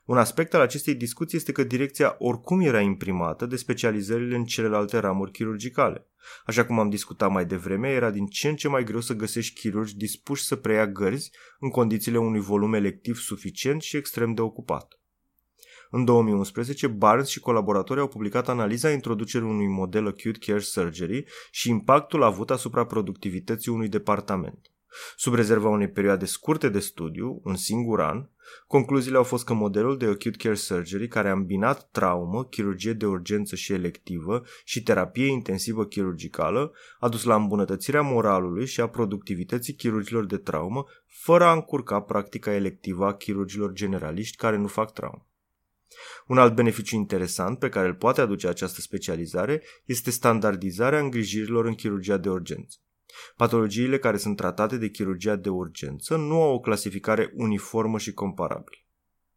Un 0.04 0.16
aspect 0.16 0.54
al 0.54 0.60
acestei 0.60 0.94
discuții 0.94 1.38
este 1.38 1.52
că 1.52 1.64
direcția 1.64 2.14
oricum 2.18 2.60
era 2.60 2.80
imprimată 2.80 3.46
de 3.46 3.56
specializările 3.56 4.36
în 4.36 4.44
celelalte 4.44 4.98
ramuri 4.98 5.30
chirurgicale. 5.30 6.06
Așa 6.46 6.64
cum 6.64 6.78
am 6.78 6.90
discutat 6.90 7.30
mai 7.30 7.46
devreme, 7.46 7.88
era 7.88 8.10
din 8.10 8.26
ce 8.26 8.48
în 8.48 8.56
ce 8.56 8.68
mai 8.68 8.84
greu 8.84 9.00
să 9.00 9.14
găsești 9.14 9.60
chirurgi 9.60 9.96
dispuși 9.96 10.44
să 10.44 10.56
preia 10.56 10.86
gărzi 10.86 11.30
în 11.58 11.68
condițiile 11.68 12.18
unui 12.18 12.40
volum 12.40 12.74
electiv 12.74 13.16
suficient 13.16 13.82
și 13.82 13.96
extrem 13.96 14.34
de 14.34 14.40
ocupat. 14.40 15.00
În 15.90 16.04
2011, 16.04 16.86
Barnes 16.86 17.28
și 17.28 17.40
colaboratorii 17.40 18.02
au 18.02 18.08
publicat 18.08 18.48
analiza 18.48 18.90
introducerii 18.90 19.48
unui 19.48 19.68
model 19.68 20.06
Acute 20.06 20.38
Care 20.46 20.58
Surgery 20.58 21.24
și 21.50 21.68
impactul 21.68 22.22
avut 22.22 22.50
asupra 22.50 22.86
productivității 22.86 23.72
unui 23.72 23.88
departament. 23.88 24.70
Sub 25.16 25.34
rezerva 25.34 25.68
unei 25.68 25.90
perioade 25.90 26.24
scurte 26.24 26.68
de 26.68 26.78
studiu, 26.78 27.40
un 27.44 27.56
singur 27.56 28.00
an, 28.00 28.28
concluziile 28.66 29.16
au 29.16 29.22
fost 29.22 29.44
că 29.44 29.54
modelul 29.54 29.98
de 29.98 30.06
acute 30.06 30.30
care 30.30 30.54
surgery, 30.54 31.08
care 31.08 31.28
a 31.28 31.32
îmbinat 31.32 31.88
traumă, 31.90 32.44
chirurgie 32.44 32.92
de 32.92 33.06
urgență 33.06 33.56
și 33.56 33.72
electivă 33.72 34.42
și 34.64 34.82
terapie 34.82 35.26
intensivă 35.26 35.84
chirurgicală, 35.84 36.72
a 36.98 37.08
dus 37.08 37.24
la 37.24 37.34
îmbunătățirea 37.34 38.00
moralului 38.00 38.66
și 38.66 38.80
a 38.80 38.88
productivității 38.88 39.74
chirurgilor 39.74 40.26
de 40.26 40.36
traumă, 40.36 40.84
fără 41.06 41.44
a 41.44 41.52
încurca 41.52 42.00
practica 42.00 42.54
electivă 42.54 43.06
a 43.06 43.14
chirurgilor 43.14 43.72
generaliști 43.72 44.36
care 44.36 44.56
nu 44.56 44.66
fac 44.66 44.92
traumă. 44.92 45.24
Un 46.26 46.38
alt 46.38 46.54
beneficiu 46.54 46.96
interesant 46.96 47.58
pe 47.58 47.68
care 47.68 47.86
îl 47.86 47.94
poate 47.94 48.20
aduce 48.20 48.48
această 48.48 48.80
specializare 48.80 49.62
este 49.84 50.10
standardizarea 50.10 51.00
îngrijirilor 51.00 51.64
în 51.64 51.74
chirurgia 51.74 52.16
de 52.16 52.28
urgență. 52.28 52.78
Patologiile 53.36 53.98
care 53.98 54.16
sunt 54.16 54.36
tratate 54.36 54.76
de 54.76 54.88
chirurgia 54.88 55.36
de 55.36 55.48
urgență 55.48 56.16
nu 56.16 56.42
au 56.42 56.54
o 56.54 56.60
clasificare 56.60 57.32
uniformă 57.34 57.98
și 57.98 58.12
comparabilă. 58.12 58.78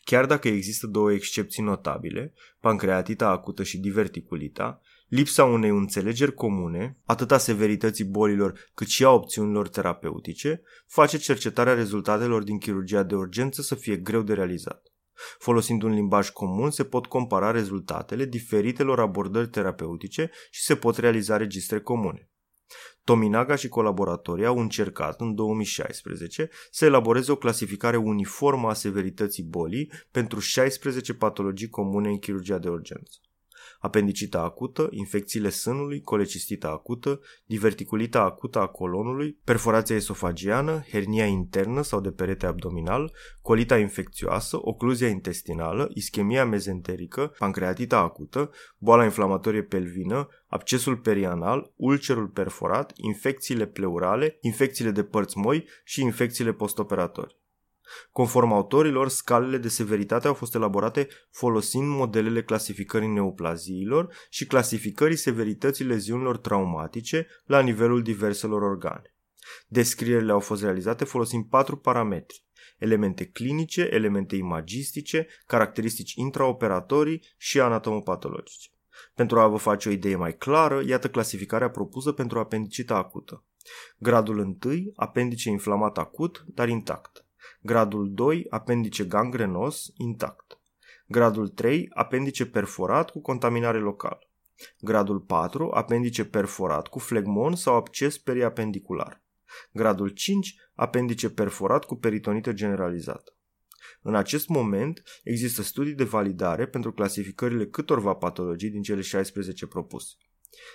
Chiar 0.04 0.26
dacă 0.26 0.48
există 0.48 0.88
două 0.88 1.12
excepții 1.12 1.64
notabile, 1.64 2.34
pancreatita 2.60 3.28
acută 3.28 3.64
și 3.64 3.78
diverticulita, 3.78 4.82
lipsa 5.08 5.44
unei 5.44 5.70
înțelegeri 5.70 6.34
comune, 6.34 6.98
atât 7.06 7.32
a 7.32 7.38
severității 7.38 8.06
bolilor 8.06 8.70
cât 8.74 8.88
și 8.88 9.04
a 9.04 9.10
opțiunilor 9.10 9.68
terapeutice, 9.68 10.62
face 10.88 11.18
cercetarea 11.18 11.74
rezultatelor 11.74 12.44
din 12.44 12.58
chirurgia 12.58 13.04
de 13.04 13.16
urgență 13.16 13.62
să 13.62 13.76
fie 13.76 13.96
greu 13.96 14.22
de 14.22 14.34
realizat. 14.34 14.94
Folosind 15.40 15.84
un 15.84 15.94
limbaj 15.94 16.30
comun, 16.30 16.72
se 16.72 16.84
pot 16.84 17.06
compara 17.06 17.52
rezultatele 17.52 18.26
diferitelor 18.26 19.00
abordări 19.00 19.50
terapeutice 19.50 20.32
și 20.52 20.62
se 20.62 20.76
pot 20.76 20.98
realiza 20.98 21.38
registre 21.38 21.80
comune. 21.80 22.30
Tominaga 23.04 23.56
și 23.56 23.68
colaboratorii 23.68 24.46
au 24.46 24.60
încercat 24.60 25.22
în 25.22 25.36
2016 25.36 26.50
să 26.72 26.86
elaboreze 26.86 27.32
o 27.32 27.36
clasificare 27.36 27.98
uniformă 27.98 28.70
a 28.70 28.74
severității 28.74 29.44
bolii 29.44 29.92
pentru 30.12 30.40
16 30.40 31.14
patologii 31.14 31.70
comune 31.70 32.10
în 32.10 32.18
chirurgia 32.18 32.58
de 32.58 32.70
urgență 32.70 33.18
apendicita 33.84 34.40
acută, 34.40 34.88
infecțiile 34.92 35.50
sânului, 35.50 36.02
colecistita 36.02 36.68
acută, 36.68 37.20
diverticulita 37.46 38.22
acută 38.22 38.60
a 38.60 38.68
colonului, 38.68 39.40
perforația 39.44 39.96
esofagiană, 39.96 40.84
hernia 40.90 41.26
internă 41.26 41.82
sau 41.82 42.02
de 42.02 42.12
perete 42.12 42.46
abdominal, 42.46 43.14
colita 43.42 43.78
infecțioasă, 43.78 44.58
ocluzia 44.62 45.08
intestinală, 45.08 45.90
ischemia 45.94 46.46
mezenterică, 46.46 47.34
pancreatita 47.38 47.98
acută, 47.98 48.52
boala 48.78 49.04
inflamatorie 49.04 49.64
pelvină, 49.64 50.28
abscesul 50.48 50.98
perianal, 50.98 51.72
ulcerul 51.76 52.28
perforat, 52.28 52.92
infecțiile 52.96 53.66
pleurale, 53.66 54.38
infecțiile 54.42 54.92
de 54.92 55.04
părți 55.04 55.38
moi 55.38 55.68
și 55.84 56.02
infecțiile 56.02 56.54
postoperatori. 56.54 57.42
Conform 58.12 58.52
autorilor, 58.52 59.10
scalele 59.10 59.58
de 59.58 59.68
severitate 59.68 60.28
au 60.28 60.34
fost 60.34 60.56
elaborate 60.56 61.08
folosind 61.32 61.88
modelele 61.88 62.44
clasificării 62.44 63.08
neoplaziilor 63.08 64.14
și 64.30 64.46
clasificării 64.46 65.18
severității 65.18 65.86
leziunilor 65.86 66.38
traumatice 66.38 67.28
la 67.46 67.60
nivelul 67.60 68.02
diverselor 68.02 68.62
organe. 68.62 69.16
Descrierile 69.68 70.32
au 70.32 70.40
fost 70.40 70.62
realizate 70.62 71.04
folosind 71.04 71.46
patru 71.46 71.78
parametri 71.78 72.44
elemente 72.84 73.26
clinice, 73.26 73.90
elemente 73.92 74.36
imagistice, 74.36 75.28
caracteristici 75.46 76.14
intraoperatorii 76.14 77.24
și 77.38 77.60
anatomopatologice. 77.60 78.70
Pentru 79.16 79.40
a 79.40 79.48
vă 79.48 79.58
face 79.58 79.90
o 79.90 79.92
idee 79.92 80.16
mai 80.16 80.38
clară, 80.38 80.82
iată 80.86 81.10
clasificarea 81.10 81.70
propusă 81.70 82.12
pentru 82.12 82.40
apendicita 82.40 82.96
acută. 82.96 83.46
Gradul 83.98 84.38
1, 84.38 84.92
apendice 84.96 85.50
inflamat 85.50 85.98
acut, 85.98 86.44
dar 86.48 86.70
intact. 86.70 87.23
Gradul 87.66 88.14
2, 88.14 88.46
apendice 88.50 89.04
gangrenos, 89.04 89.92
intact. 89.98 90.60
Gradul 91.08 91.48
3, 91.48 91.90
apendice 91.94 92.46
perforat 92.46 93.10
cu 93.10 93.22
contaminare 93.22 93.80
locală. 93.80 94.20
Gradul 94.80 95.20
4, 95.20 95.72
apendice 95.74 96.26
perforat 96.26 96.88
cu 96.88 97.00
flegmon 97.00 97.56
sau 97.56 97.76
absces 97.76 98.18
periapendicular. 98.18 99.24
Gradul 99.74 100.10
5, 100.10 100.56
apendice 100.76 101.30
perforat 101.30 101.86
cu 101.86 101.96
peritonită 101.96 102.54
generalizată. 102.54 103.38
În 104.02 104.16
acest 104.16 104.48
moment 104.48 105.04
există 105.24 105.62
studii 105.62 105.96
de 105.96 106.04
validare 106.04 106.68
pentru 106.68 106.94
clasificările 106.94 107.68
câtorva 107.68 108.14
patologii 108.14 108.70
din 108.70 108.82
cele 108.82 109.02
16 109.02 109.68
propuse. 109.68 110.16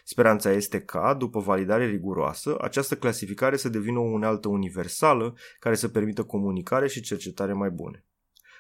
Speranța 0.05 0.51
este 0.51 0.81
ca, 0.81 1.15
după 1.15 1.41
validare 1.41 1.87
riguroasă, 1.87 2.57
această 2.61 2.97
clasificare 2.97 3.57
să 3.57 3.69
devină 3.69 3.99
o 3.99 4.03
unealtă 4.03 4.49
universală 4.49 5.35
care 5.59 5.75
să 5.75 5.89
permită 5.89 6.23
comunicare 6.23 6.89
și 6.89 7.01
cercetare 7.01 7.53
mai 7.53 7.71
bune. 7.71 8.03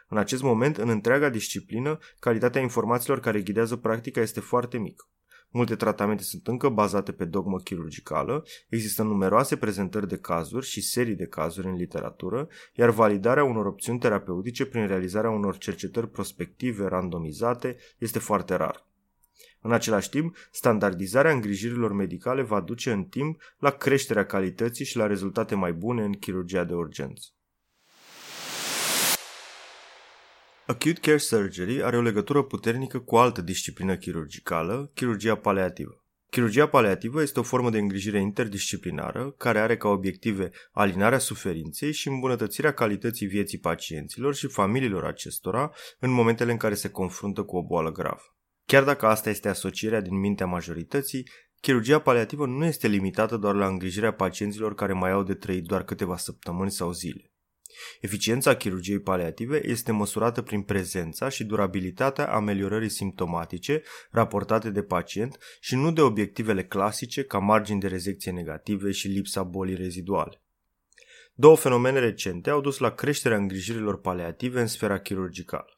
În 0.09 0.19
acest 0.19 0.43
moment, 0.43 0.77
în 0.77 0.89
întreaga 0.89 1.29
disciplină, 1.29 1.99
calitatea 2.19 2.61
informațiilor 2.61 3.21
care 3.21 3.41
ghidează 3.41 3.77
practica 3.77 4.21
este 4.21 4.41
foarte 4.41 4.79
mică. 4.79 5.05
multe 5.51 5.77
tratamente 5.77 6.23
sunt 6.23 6.47
încă 6.47 6.69
bazate 6.69 7.13
pe 7.13 7.25
dogmă 7.25 7.59
chirurgicală, 7.59 8.45
există 8.69 9.03
numeroase 9.03 9.57
prezentări 9.57 10.09
de 10.09 10.19
cazuri 10.19 10.67
și 10.67 10.81
serii 10.81 11.15
de 11.15 11.27
cazuri 11.27 11.67
în 11.67 11.75
literatură, 11.75 12.49
iar 12.73 12.91
validarea 12.91 13.45
unor 13.45 13.67
opțiuni 13.67 13.99
terapeutice 13.99 14.67
prin 14.67 14.87
realizarea 14.87 15.31
unor 15.31 15.59
cercetări 15.59 16.11
prospective 16.11 16.87
randomizate 16.87 17.77
este 17.99 18.19
foarte 18.19 18.55
rar. 18.55 18.88
În 19.69 19.75
același 19.75 20.09
timp, 20.09 20.37
standardizarea 20.51 21.33
îngrijirilor 21.33 21.93
medicale 21.93 22.43
va 22.43 22.61
duce 22.61 22.93
în 22.93 23.05
timp 23.05 23.41
la 23.59 23.71
creșterea 23.71 24.27
calității 24.27 24.85
și 24.85 24.97
la 24.97 25.07
rezultate 25.07 25.55
mai 25.55 25.73
bune 25.73 26.05
în 26.05 26.13
chirurgia 26.13 26.65
de 26.65 26.75
urgență. 26.75 27.29
Acute 30.67 31.01
Care 31.01 31.17
Surgery 31.17 31.83
are 31.83 31.97
o 31.97 32.01
legătură 32.01 32.43
puternică 32.43 32.99
cu 32.99 33.15
o 33.15 33.19
altă 33.19 33.41
disciplină 33.41 33.97
chirurgicală, 33.97 34.91
chirurgia 34.95 35.35
paliativă. 35.35 36.05
Chirurgia 36.31 36.69
paliativă 36.69 37.23
este 37.23 37.41
o 37.41 37.43
formă 37.43 37.71
de 37.71 37.79
îngrijire 37.79 38.21
interdisciplinară 38.21 39.31
care 39.31 39.59
are 39.59 39.77
ca 39.77 39.89
obiective 39.89 40.51
alinarea 40.73 41.19
suferinței 41.19 41.93
și 41.93 42.09
îmbunătățirea 42.09 42.73
calității 42.73 43.27
vieții 43.27 43.59
pacienților 43.59 44.35
și 44.35 44.47
familiilor 44.47 45.05
acestora 45.05 45.73
în 45.99 46.11
momentele 46.11 46.51
în 46.51 46.59
care 46.59 46.75
se 46.75 46.91
confruntă 46.91 47.43
cu 47.43 47.57
o 47.57 47.63
boală 47.63 47.93
gravă. 47.93 48.38
Chiar 48.69 48.85
dacă 48.85 49.07
asta 49.07 49.31
este 49.31 49.49
asocierea 49.49 50.01
din 50.01 50.19
mintea 50.19 50.47
majorității, 50.47 51.29
chirurgia 51.61 51.99
paliativă 51.99 52.47
nu 52.47 52.65
este 52.65 52.89
limitată 52.89 53.37
doar 53.37 53.55
la 53.55 53.67
îngrijirea 53.67 54.13
pacienților 54.13 54.75
care 54.75 54.93
mai 54.93 55.11
au 55.11 55.23
de 55.23 55.35
trăit 55.35 55.65
doar 55.65 55.85
câteva 55.85 56.17
săptămâni 56.17 56.71
sau 56.71 56.93
zile. 56.93 57.33
Eficiența 58.01 58.57
chirurgiei 58.57 59.01
paliative 59.01 59.69
este 59.69 59.93
măsurată 59.93 60.43
prin 60.43 60.63
prezența 60.63 61.29
și 61.29 61.45
durabilitatea 61.45 62.33
ameliorării 62.33 62.89
simptomatice 62.89 63.83
raportate 64.11 64.71
de 64.71 64.83
pacient 64.83 65.39
și 65.61 65.75
nu 65.75 65.93
de 65.93 66.01
obiectivele 66.01 66.65
clasice 66.65 67.23
ca 67.25 67.39
margini 67.39 67.81
de 67.81 67.87
rezecție 67.89 68.33
negative 68.33 68.91
și 68.91 69.09
lipsa 69.09 69.43
bolii 69.43 69.77
reziduale. 69.77 70.43
Două 71.35 71.57
fenomene 71.57 71.99
recente 71.99 72.51
au 72.51 72.61
dus 72.61 72.79
la 72.79 72.91
creșterea 72.91 73.37
îngrijirilor 73.37 74.01
paliative 74.01 74.61
în 74.61 74.67
sfera 74.67 74.99
chirurgicală. 74.99 75.78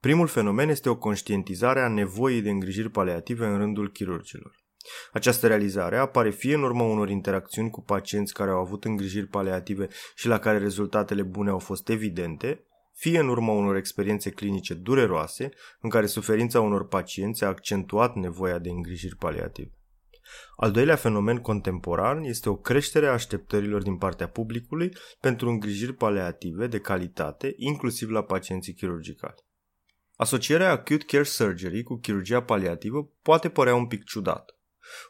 Primul 0.00 0.26
fenomen 0.26 0.68
este 0.68 0.88
o 0.88 0.96
conștientizare 0.96 1.80
a 1.80 1.88
nevoii 1.88 2.42
de 2.42 2.50
îngrijiri 2.50 2.90
paliative 2.90 3.46
în 3.46 3.58
rândul 3.58 3.90
chirurgilor. 3.90 4.64
Această 5.12 5.46
realizare 5.46 5.96
apare 5.96 6.30
fie 6.30 6.54
în 6.54 6.62
urma 6.62 6.82
unor 6.82 7.10
interacțiuni 7.10 7.70
cu 7.70 7.82
pacienți 7.82 8.32
care 8.32 8.50
au 8.50 8.58
avut 8.58 8.84
îngrijiri 8.84 9.26
paliative 9.26 9.88
și 10.14 10.28
la 10.28 10.38
care 10.38 10.58
rezultatele 10.58 11.22
bune 11.22 11.50
au 11.50 11.58
fost 11.58 11.88
evidente, 11.88 12.66
fie 12.92 13.18
în 13.18 13.28
urma 13.28 13.52
unor 13.52 13.76
experiențe 13.76 14.30
clinice 14.30 14.74
dureroase 14.74 15.50
în 15.80 15.90
care 15.90 16.06
suferința 16.06 16.60
unor 16.60 16.88
pacienți 16.88 17.44
a 17.44 17.46
accentuat 17.46 18.14
nevoia 18.14 18.58
de 18.58 18.70
îngrijiri 18.70 19.16
paliative. 19.16 19.70
Al 20.56 20.70
doilea 20.70 20.96
fenomen 20.96 21.38
contemporan 21.38 22.22
este 22.22 22.48
o 22.48 22.56
creștere 22.56 23.06
a 23.06 23.12
așteptărilor 23.12 23.82
din 23.82 23.96
partea 23.96 24.28
publicului 24.28 24.92
pentru 25.20 25.48
îngrijiri 25.48 25.94
paliative 25.94 26.66
de 26.66 26.80
calitate, 26.80 27.54
inclusiv 27.56 28.10
la 28.10 28.22
pacienții 28.22 28.74
chirurgicali. 28.74 29.45
Asocierea 30.16 30.70
acute 30.70 31.04
care 31.04 31.22
surgery 31.22 31.82
cu 31.82 31.96
chirurgia 31.96 32.42
paliativă 32.42 33.10
poate 33.22 33.48
părea 33.48 33.74
un 33.74 33.86
pic 33.86 34.04
ciudată. 34.04 34.58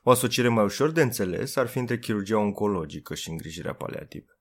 O 0.03 0.11
asociere 0.11 0.49
mai 0.49 0.65
ușor 0.65 0.91
de 0.91 1.03
înțeles 1.03 1.57
ar 1.57 1.67
fi 1.67 1.79
între 1.79 1.99
chirurgia 1.99 2.39
oncologică 2.39 3.15
și 3.15 3.31
îngrijirea 3.31 3.75
paliativă. 3.75 4.39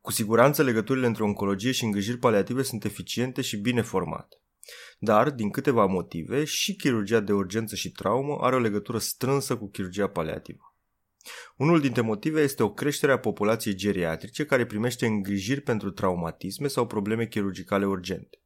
Cu 0.00 0.12
siguranță 0.12 0.62
legăturile 0.62 1.06
între 1.06 1.22
oncologie 1.22 1.72
și 1.72 1.84
îngrijiri 1.84 2.18
paliative 2.18 2.62
sunt 2.62 2.84
eficiente 2.84 3.40
și 3.40 3.56
bine 3.56 3.82
formate. 3.82 4.36
Dar, 4.98 5.30
din 5.30 5.50
câteva 5.50 5.86
motive, 5.86 6.44
și 6.44 6.76
chirurgia 6.76 7.20
de 7.20 7.32
urgență 7.32 7.74
și 7.74 7.90
traumă 7.90 8.38
are 8.40 8.54
o 8.54 8.58
legătură 8.58 8.98
strânsă 8.98 9.56
cu 9.56 9.68
chirurgia 9.68 10.06
paliativă. 10.06 10.74
Unul 11.56 11.80
dintre 11.80 12.00
motive 12.00 12.42
este 12.42 12.62
o 12.62 12.72
creștere 12.72 13.12
a 13.12 13.18
populației 13.18 13.74
geriatrice 13.74 14.44
care 14.44 14.66
primește 14.66 15.06
îngrijiri 15.06 15.60
pentru 15.60 15.90
traumatisme 15.90 16.68
sau 16.68 16.86
probleme 16.86 17.26
chirurgicale 17.26 17.86
urgente. 17.86 18.38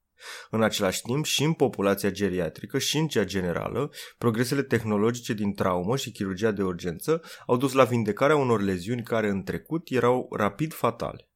În 0.51 0.63
același 0.63 1.03
timp, 1.03 1.25
și 1.25 1.43
în 1.43 1.53
populația 1.53 2.11
geriatrică 2.11 2.79
și 2.79 2.97
în 2.97 3.07
cea 3.09 3.25
generală, 3.25 3.91
progresele 4.19 4.63
tehnologice 4.63 5.33
din 5.33 5.55
traumă 5.55 5.97
și 5.97 6.11
chirurgia 6.11 6.51
de 6.51 6.63
urgență 6.63 7.23
au 7.47 7.57
dus 7.57 7.73
la 7.73 7.85
vindecarea 7.85 8.37
unor 8.37 8.63
leziuni 8.63 9.03
care 9.03 9.29
în 9.29 9.43
trecut 9.43 9.91
erau 9.91 10.29
rapid 10.37 10.73
fatale. 10.73 11.28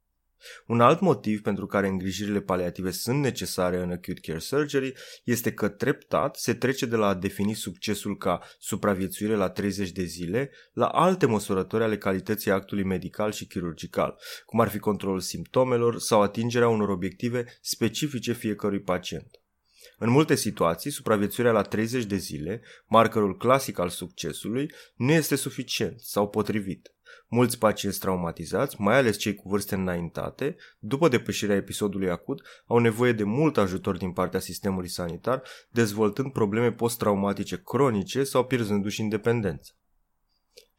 Un 0.67 0.81
alt 0.81 1.01
motiv 1.01 1.41
pentru 1.43 1.67
care 1.67 1.89
îngrijirile 1.89 2.41
paliative 2.41 2.91
sunt 2.91 3.21
necesare 3.21 3.77
în 3.77 3.91
acute 3.91 4.21
care 4.21 4.39
surgery 4.39 4.93
este 5.25 5.53
că 5.53 5.69
treptat 5.69 6.37
se 6.37 6.55
trece 6.55 6.87
de 6.87 6.97
la 6.97 7.07
a 7.07 7.15
defini 7.15 7.55
succesul 7.55 8.17
ca 8.17 8.41
supraviețuire 8.59 9.35
la 9.35 9.49
30 9.49 9.91
de 9.91 10.05
zile 10.05 10.51
la 10.73 10.87
alte 10.87 11.27
măsurători 11.27 11.83
ale 11.83 11.99
calității 11.99 12.51
actului 12.51 12.85
medical 12.85 13.33
și 13.33 13.47
chirurgical, 13.47 14.19
cum 14.47 14.61
ar 14.61 14.69
fi 14.69 14.79
controlul 14.79 15.21
simptomelor 15.21 15.99
sau 15.99 16.23
atingerea 16.23 16.69
unor 16.69 16.89
obiective 16.89 17.59
specifice 17.61 18.33
fiecărui 18.33 18.81
pacient. 18.81 19.43
În 19.99 20.11
multe 20.11 20.35
situații, 20.35 20.91
supraviețuirea 20.91 21.53
la 21.53 21.63
30 21.63 22.05
de 22.05 22.17
zile, 22.17 22.63
markerul 22.87 23.37
clasic 23.37 23.79
al 23.79 23.89
succesului, 23.89 24.73
nu 24.97 25.13
este 25.13 25.37
suficient 25.37 26.01
sau 26.01 26.29
potrivit. 26.29 26.92
Mulți 27.29 27.59
pacienți 27.59 27.99
traumatizați, 27.99 28.81
mai 28.81 28.97
ales 28.97 29.17
cei 29.17 29.35
cu 29.35 29.49
vârste 29.49 29.75
înaintate, 29.75 30.57
după 30.79 31.09
depășirea 31.09 31.57
episodului 31.57 32.11
acut, 32.11 32.43
au 32.67 32.79
nevoie 32.79 33.13
de 33.13 33.25
mult 33.25 33.57
ajutor 33.57 33.97
din 33.97 34.13
partea 34.13 34.41
sistemului 34.41 34.89
sanitar, 34.89 35.43
dezvoltând 35.71 36.33
probleme 36.33 36.73
post-traumatice 36.73 37.63
cronice 37.65 38.25
sau 38.25 38.45
pierzându-și 38.45 39.01
independența. 39.01 39.73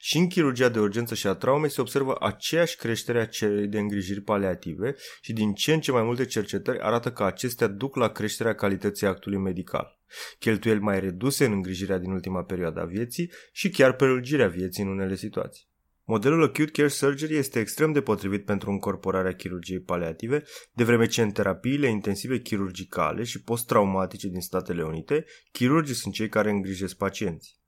Și 0.05 0.17
în 0.17 0.27
chirurgia 0.27 0.69
de 0.69 0.79
urgență 0.79 1.15
și 1.15 1.27
a 1.27 1.33
traumei 1.33 1.69
se 1.69 1.81
observă 1.81 2.15
aceeași 2.19 2.75
creștere 2.75 3.19
a 3.19 3.25
cererii 3.25 3.67
de 3.67 3.79
îngrijiri 3.79 4.21
paliative 4.21 4.95
și 5.21 5.33
din 5.33 5.53
ce 5.53 5.73
în 5.73 5.79
ce 5.79 5.91
mai 5.91 6.03
multe 6.03 6.25
cercetări 6.25 6.79
arată 6.79 7.11
că 7.11 7.23
acestea 7.23 7.67
duc 7.67 7.95
la 7.95 8.11
creșterea 8.11 8.55
calității 8.55 9.07
actului 9.07 9.37
medical. 9.37 9.99
Cheltuieli 10.39 10.79
mai 10.79 10.99
reduse 10.99 11.45
în 11.45 11.51
îngrijirea 11.51 11.97
din 11.97 12.11
ultima 12.11 12.43
perioadă 12.43 12.79
a 12.81 12.85
vieții 12.85 13.31
și 13.51 13.69
chiar 13.69 13.93
prelungirea 13.93 14.47
vieții 14.47 14.83
în 14.83 14.89
unele 14.89 15.15
situații. 15.15 15.67
Modelul 16.05 16.43
Acute 16.43 16.71
Care 16.71 16.87
Surgery 16.87 17.35
este 17.35 17.59
extrem 17.59 17.91
de 17.91 18.01
potrivit 18.01 18.45
pentru 18.45 18.69
încorporarea 18.71 19.33
chirurgiei 19.33 19.81
paliative, 19.81 20.43
de 20.73 20.83
vreme 20.83 21.07
ce 21.07 21.21
în 21.21 21.31
terapiile 21.31 21.87
intensive 21.87 22.39
chirurgicale 22.39 23.23
și 23.23 23.43
post-traumatice 23.43 24.27
din 24.27 24.41
Statele 24.41 24.83
Unite, 24.83 25.25
chirurgii 25.51 25.95
sunt 25.95 26.13
cei 26.13 26.29
care 26.29 26.49
îngrijesc 26.49 26.95
pacienți. 26.95 27.61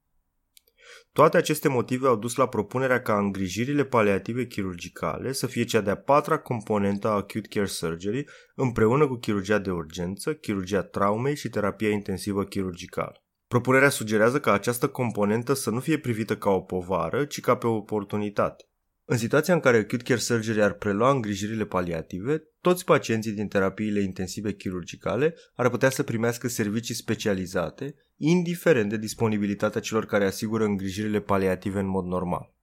Toate 1.12 1.36
aceste 1.36 1.68
motive 1.68 2.06
au 2.06 2.16
dus 2.16 2.36
la 2.36 2.48
propunerea 2.48 3.02
ca 3.02 3.18
îngrijirile 3.18 3.84
paliative 3.84 4.46
chirurgicale 4.46 5.32
să 5.32 5.46
fie 5.46 5.64
cea 5.64 5.80
de-a 5.80 5.96
patra 5.96 6.38
componentă 6.38 7.08
a 7.08 7.14
Acute 7.14 7.48
Care 7.48 7.66
Surgery 7.66 8.24
împreună 8.54 9.06
cu 9.06 9.14
chirurgia 9.14 9.58
de 9.58 9.70
urgență, 9.70 10.34
chirurgia 10.34 10.82
traumei 10.82 11.36
și 11.36 11.48
terapia 11.48 11.90
intensivă 11.90 12.44
chirurgicală. 12.44 13.25
Propunerea 13.48 13.88
sugerează 13.88 14.40
ca 14.40 14.52
această 14.52 14.88
componentă 14.88 15.52
să 15.52 15.70
nu 15.70 15.80
fie 15.80 15.98
privită 15.98 16.36
ca 16.36 16.50
o 16.50 16.60
povară, 16.60 17.24
ci 17.24 17.40
ca 17.40 17.56
pe 17.56 17.66
o 17.66 17.74
oportunitate. 17.74 18.64
În 19.04 19.16
situația 19.16 19.54
în 19.54 19.60
care 19.60 19.76
acute 19.76 20.02
care 20.02 20.18
surgery 20.18 20.62
ar 20.62 20.72
prelua 20.72 21.10
îngrijirile 21.10 21.64
paliative, 21.64 22.42
toți 22.60 22.84
pacienții 22.84 23.32
din 23.32 23.48
terapiile 23.48 24.00
intensive 24.00 24.52
chirurgicale 24.52 25.34
ar 25.54 25.70
putea 25.70 25.90
să 25.90 26.02
primească 26.02 26.48
servicii 26.48 26.94
specializate, 26.94 27.94
indiferent 28.16 28.90
de 28.90 28.96
disponibilitatea 28.96 29.80
celor 29.80 30.06
care 30.06 30.24
asigură 30.24 30.64
îngrijirile 30.64 31.20
paliative 31.20 31.78
în 31.78 31.88
mod 31.88 32.04
normal. 32.04 32.55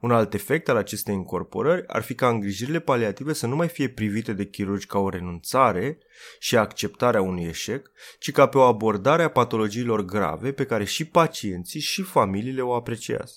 Un 0.00 0.10
alt 0.10 0.34
efect 0.34 0.68
al 0.68 0.76
acestei 0.76 1.14
incorporări 1.14 1.86
ar 1.86 2.02
fi 2.02 2.14
ca 2.14 2.28
îngrijirile 2.28 2.80
paliative 2.80 3.32
să 3.32 3.46
nu 3.46 3.56
mai 3.56 3.68
fie 3.68 3.88
privite 3.88 4.32
de 4.32 4.46
chirurgi 4.46 4.86
ca 4.86 4.98
o 4.98 5.08
renunțare 5.08 5.98
și 6.38 6.56
acceptarea 6.56 7.20
unui 7.20 7.44
eșec, 7.44 7.90
ci 8.18 8.32
ca 8.32 8.46
pe 8.46 8.58
o 8.58 8.62
abordare 8.62 9.22
a 9.22 9.28
patologiilor 9.28 10.04
grave 10.04 10.52
pe 10.52 10.64
care 10.64 10.84
și 10.84 11.04
pacienții 11.04 11.80
și 11.80 12.02
familiile 12.02 12.60
o 12.60 12.74
apreciază. 12.74 13.34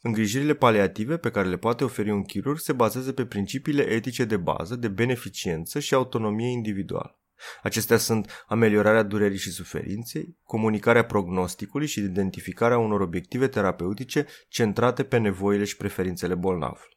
Îngrijirile 0.00 0.54
paliative 0.54 1.16
pe 1.16 1.30
care 1.30 1.48
le 1.48 1.56
poate 1.56 1.84
oferi 1.84 2.10
un 2.10 2.24
chirurg 2.24 2.58
se 2.58 2.72
bazează 2.72 3.12
pe 3.12 3.26
principiile 3.26 3.82
etice 3.82 4.24
de 4.24 4.36
bază 4.36 4.76
de 4.76 4.88
beneficiență 4.88 5.78
și 5.78 5.94
autonomie 5.94 6.50
individuală. 6.50 7.18
Acestea 7.62 7.96
sunt 7.96 8.44
ameliorarea 8.46 9.02
durerii 9.02 9.38
și 9.38 9.50
suferinței, 9.50 10.36
comunicarea 10.44 11.04
prognosticului 11.04 11.86
și 11.86 12.00
identificarea 12.00 12.78
unor 12.78 13.00
obiective 13.00 13.48
terapeutice 13.48 14.26
centrate 14.48 15.04
pe 15.04 15.18
nevoile 15.18 15.64
și 15.64 15.76
preferințele 15.76 16.34
bolnavului. 16.34 16.92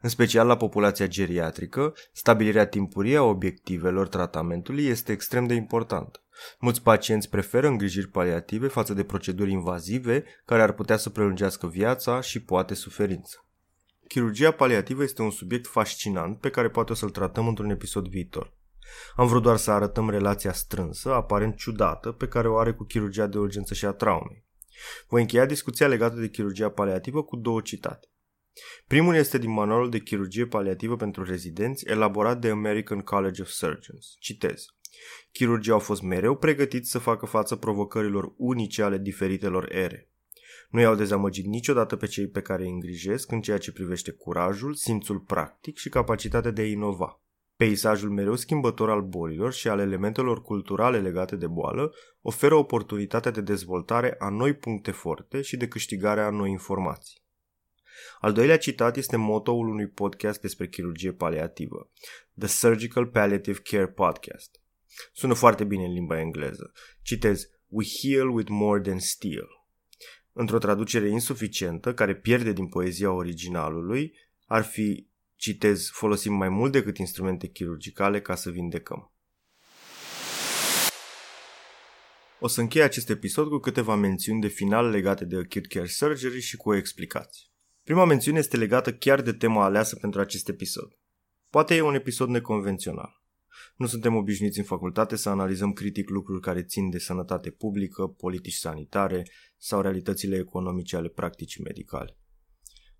În 0.00 0.08
special 0.08 0.46
la 0.46 0.56
populația 0.56 1.06
geriatrică, 1.06 1.94
stabilirea 2.12 2.66
timpurie 2.66 3.16
a 3.16 3.22
obiectivelor 3.22 4.08
tratamentului 4.08 4.86
este 4.86 5.12
extrem 5.12 5.46
de 5.46 5.54
importantă. 5.54 6.24
Mulți 6.58 6.82
pacienți 6.82 7.28
preferă 7.28 7.66
îngrijiri 7.66 8.08
paliative 8.08 8.66
față 8.66 8.94
de 8.94 9.04
proceduri 9.04 9.50
invazive 9.50 10.24
care 10.44 10.62
ar 10.62 10.72
putea 10.72 10.96
să 10.96 11.10
prelungească 11.10 11.66
viața 11.66 12.20
și 12.20 12.42
poate 12.42 12.74
suferință. 12.74 13.46
Chirurgia 14.08 14.50
paliativă 14.50 15.02
este 15.02 15.22
un 15.22 15.30
subiect 15.30 15.66
fascinant 15.66 16.38
pe 16.38 16.50
care 16.50 16.68
poate 16.68 16.92
o 16.92 16.94
să-l 16.94 17.10
tratăm 17.10 17.48
într-un 17.48 17.70
episod 17.70 18.08
viitor. 18.08 18.52
Am 19.16 19.26
vrut 19.26 19.42
doar 19.42 19.56
să 19.56 19.70
arătăm 19.70 20.10
relația 20.10 20.52
strânsă, 20.52 21.12
aparent 21.12 21.56
ciudată, 21.56 22.12
pe 22.12 22.28
care 22.28 22.48
o 22.48 22.56
are 22.56 22.72
cu 22.72 22.84
chirurgia 22.84 23.26
de 23.26 23.38
urgență 23.38 23.74
și 23.74 23.84
a 23.84 23.92
traumei. 23.92 24.44
Voi 25.08 25.20
încheia 25.20 25.46
discuția 25.46 25.86
legată 25.86 26.20
de 26.20 26.28
chirurgia 26.28 26.70
paliativă 26.70 27.22
cu 27.22 27.36
două 27.36 27.60
citate. 27.60 28.06
Primul 28.86 29.14
este 29.14 29.38
din 29.38 29.50
manualul 29.50 29.90
de 29.90 29.98
chirurgie 29.98 30.46
paliativă 30.46 30.96
pentru 30.96 31.24
rezidenți 31.24 31.86
elaborat 31.86 32.40
de 32.40 32.48
American 32.50 33.00
College 33.00 33.42
of 33.42 33.48
Surgeons. 33.48 34.16
Citez. 34.18 34.64
Chirurgii 35.32 35.72
au 35.72 35.78
fost 35.78 36.02
mereu 36.02 36.36
pregătiți 36.36 36.90
să 36.90 36.98
facă 36.98 37.26
față 37.26 37.56
provocărilor 37.56 38.32
unice 38.36 38.82
ale 38.82 38.98
diferitelor 38.98 39.74
ere. 39.74 40.10
Nu 40.70 40.80
i-au 40.80 40.94
dezamăgit 40.94 41.44
niciodată 41.44 41.96
pe 41.96 42.06
cei 42.06 42.28
pe 42.28 42.40
care 42.40 42.62
îi 42.62 42.70
îngrijesc 42.70 43.30
în 43.30 43.40
ceea 43.40 43.58
ce 43.58 43.72
privește 43.72 44.10
curajul, 44.10 44.74
simțul 44.74 45.18
practic 45.18 45.76
și 45.76 45.88
capacitatea 45.88 46.50
de 46.50 46.62
a 46.62 46.66
inova. 46.66 47.21
Peisajul 47.62 48.10
mereu 48.10 48.36
schimbător 48.36 48.90
al 48.90 49.02
bolilor 49.02 49.52
și 49.52 49.68
al 49.68 49.78
elementelor 49.78 50.42
culturale 50.42 51.00
legate 51.00 51.36
de 51.36 51.46
boală 51.46 51.94
oferă 52.20 52.54
oportunitatea 52.54 53.30
de 53.30 53.40
dezvoltare 53.40 54.14
a 54.18 54.28
noi 54.28 54.54
puncte 54.54 54.90
forte 54.90 55.42
și 55.42 55.56
de 55.56 55.68
câștigare 55.68 56.20
a 56.20 56.30
noi 56.30 56.50
informații. 56.50 57.22
Al 58.20 58.32
doilea 58.32 58.58
citat 58.58 58.96
este 58.96 59.16
motoul 59.16 59.68
unui 59.68 59.88
podcast 59.88 60.40
despre 60.40 60.68
chirurgie 60.68 61.12
paliativă, 61.12 61.90
The 62.38 62.48
Surgical 62.48 63.06
Palliative 63.06 63.58
Care 63.58 63.88
Podcast. 63.88 64.60
Sună 65.12 65.34
foarte 65.34 65.64
bine 65.64 65.84
în 65.84 65.92
limba 65.92 66.20
engleză. 66.20 66.72
Citez, 67.02 67.48
We 67.66 67.84
heal 68.02 68.28
with 68.28 68.50
more 68.50 68.80
than 68.80 68.98
steel. 68.98 69.48
Într-o 70.32 70.58
traducere 70.58 71.08
insuficientă, 71.08 71.94
care 71.94 72.16
pierde 72.16 72.52
din 72.52 72.68
poezia 72.68 73.10
originalului, 73.10 74.12
ar 74.46 74.62
fi, 74.62 75.10
citez, 75.42 75.90
folosim 75.92 76.34
mai 76.34 76.48
mult 76.48 76.72
decât 76.72 76.98
instrumente 76.98 77.46
chirurgicale 77.46 78.20
ca 78.20 78.34
să 78.34 78.50
vindecăm. 78.50 79.12
O 82.40 82.46
să 82.46 82.60
închei 82.60 82.82
acest 82.82 83.10
episod 83.10 83.48
cu 83.48 83.58
câteva 83.58 83.94
mențiuni 83.94 84.40
de 84.40 84.46
final 84.48 84.90
legate 84.90 85.24
de 85.24 85.36
acute 85.36 85.60
care 85.60 85.86
surgery 85.86 86.40
și 86.40 86.56
cu 86.56 86.68
o 86.68 86.74
explicație. 86.74 87.46
Prima 87.84 88.04
mențiune 88.04 88.38
este 88.38 88.56
legată 88.56 88.94
chiar 88.94 89.22
de 89.22 89.32
tema 89.32 89.64
aleasă 89.64 89.96
pentru 89.96 90.20
acest 90.20 90.48
episod. 90.48 90.98
Poate 91.50 91.74
e 91.74 91.80
un 91.80 91.94
episod 91.94 92.28
neconvențional. 92.28 93.22
Nu 93.76 93.86
suntem 93.86 94.14
obișnuiți 94.14 94.58
în 94.58 94.64
facultate 94.64 95.16
să 95.16 95.28
analizăm 95.28 95.72
critic 95.72 96.08
lucruri 96.08 96.40
care 96.40 96.62
țin 96.62 96.90
de 96.90 96.98
sănătate 96.98 97.50
publică, 97.50 98.06
politici 98.06 98.52
sanitare 98.52 99.26
sau 99.56 99.80
realitățile 99.80 100.36
economice 100.36 100.96
ale 100.96 101.08
practicii 101.08 101.62
medicale. 101.62 102.16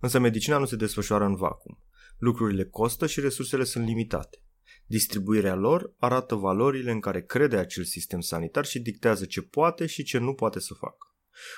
Însă 0.01 0.19
medicina 0.19 0.59
nu 0.59 0.65
se 0.65 0.77
desfășoară 0.77 1.25
în 1.25 1.35
vacum. 1.35 1.82
Lucrurile 2.23 2.65
costă 2.65 3.07
și 3.07 3.21
resursele 3.21 3.65
sunt 3.65 3.87
limitate. 3.87 4.43
Distribuirea 4.87 5.55
lor 5.55 5.95
arată 5.99 6.35
valorile 6.35 6.91
în 6.91 7.01
care 7.01 7.23
crede 7.23 7.57
acel 7.57 7.85
sistem 7.85 8.21
sanitar 8.21 8.65
și 8.65 8.81
dictează 8.81 9.25
ce 9.25 9.43
poate 9.43 9.87
și 9.87 10.03
ce 10.03 10.19
nu 10.19 10.35
poate 10.35 10.61
să 10.61 10.75
facă. 10.75 11.17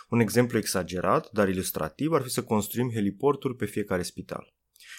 Un 0.09 0.21
exemplu 0.21 0.59
exagerat, 0.59 1.31
dar 1.33 1.49
ilustrativ, 1.49 2.13
ar 2.13 2.23
fi 2.23 2.29
să 2.29 2.43
construim 2.43 2.91
heliporturi 2.91 3.57
pe 3.57 3.65
fiecare 3.65 4.03
spital. 4.03 4.55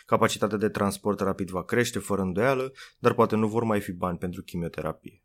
Capacitatea 0.05 0.57
de 0.57 0.69
transport 0.69 1.19
rapid 1.19 1.49
va 1.49 1.63
crește 1.63 1.99
fără 1.99 2.21
îndoială, 2.21 2.71
dar 2.99 3.13
poate 3.13 3.35
nu 3.35 3.47
vor 3.47 3.63
mai 3.63 3.81
fi 3.81 3.91
bani 3.91 4.17
pentru 4.17 4.41
chimioterapie. 4.41 5.23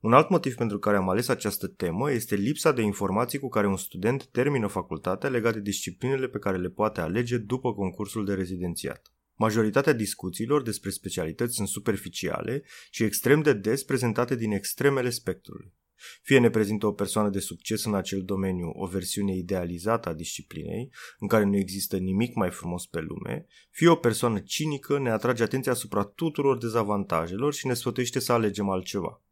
Un 0.00 0.12
alt 0.12 0.28
motiv 0.28 0.54
pentru 0.54 0.78
care 0.78 0.96
am 0.96 1.08
ales 1.08 1.28
această 1.28 1.66
temă 1.66 2.12
este 2.12 2.34
lipsa 2.34 2.72
de 2.72 2.82
informații 2.82 3.38
cu 3.38 3.48
care 3.48 3.66
un 3.66 3.76
student 3.76 4.26
termină 4.26 4.66
facultatea 4.66 5.28
legate 5.28 5.56
de 5.56 5.62
disciplinele 5.62 6.28
pe 6.28 6.38
care 6.38 6.56
le 6.56 6.68
poate 6.68 7.00
alege 7.00 7.38
după 7.38 7.74
concursul 7.74 8.24
de 8.24 8.34
rezidențiat. 8.34 9.12
Majoritatea 9.38 9.92
discuțiilor 9.92 10.62
despre 10.62 10.90
specialități 10.90 11.54
sunt 11.54 11.68
superficiale 11.68 12.62
și 12.90 13.04
extrem 13.04 13.42
de 13.42 13.52
des 13.52 13.84
prezentate 13.84 14.36
din 14.36 14.52
extremele 14.52 15.10
spectrului. 15.10 15.74
Fie 16.22 16.38
ne 16.38 16.50
prezintă 16.50 16.86
o 16.86 16.92
persoană 16.92 17.28
de 17.28 17.38
succes 17.38 17.84
în 17.84 17.94
acel 17.94 18.22
domeniu 18.22 18.70
o 18.74 18.86
versiune 18.86 19.36
idealizată 19.36 20.08
a 20.08 20.12
disciplinei, 20.12 20.92
în 21.18 21.28
care 21.28 21.44
nu 21.44 21.56
există 21.56 21.96
nimic 21.96 22.34
mai 22.34 22.50
frumos 22.50 22.86
pe 22.86 23.00
lume, 23.00 23.46
fie 23.70 23.88
o 23.88 23.94
persoană 23.94 24.38
cinică 24.38 24.98
ne 24.98 25.10
atrage 25.10 25.42
atenția 25.42 25.72
asupra 25.72 26.04
tuturor 26.04 26.58
dezavantajelor 26.58 27.54
și 27.54 27.66
ne 27.66 27.74
sfătuiește 27.74 28.18
să 28.18 28.32
alegem 28.32 28.68
altceva. 28.68 29.22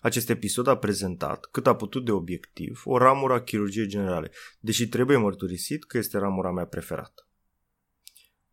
Acest 0.00 0.30
episod 0.30 0.66
a 0.66 0.76
prezentat, 0.76 1.48
cât 1.50 1.66
a 1.66 1.74
putut 1.74 2.04
de 2.04 2.12
obiectiv, 2.12 2.82
o 2.84 2.98
ramură 2.98 3.32
a 3.32 3.42
chirurgiei 3.42 3.86
generale, 3.86 4.30
deși 4.60 4.88
trebuie 4.88 5.16
mărturisit 5.16 5.84
că 5.84 5.98
este 5.98 6.18
ramura 6.18 6.50
mea 6.50 6.66
preferată. 6.66 7.28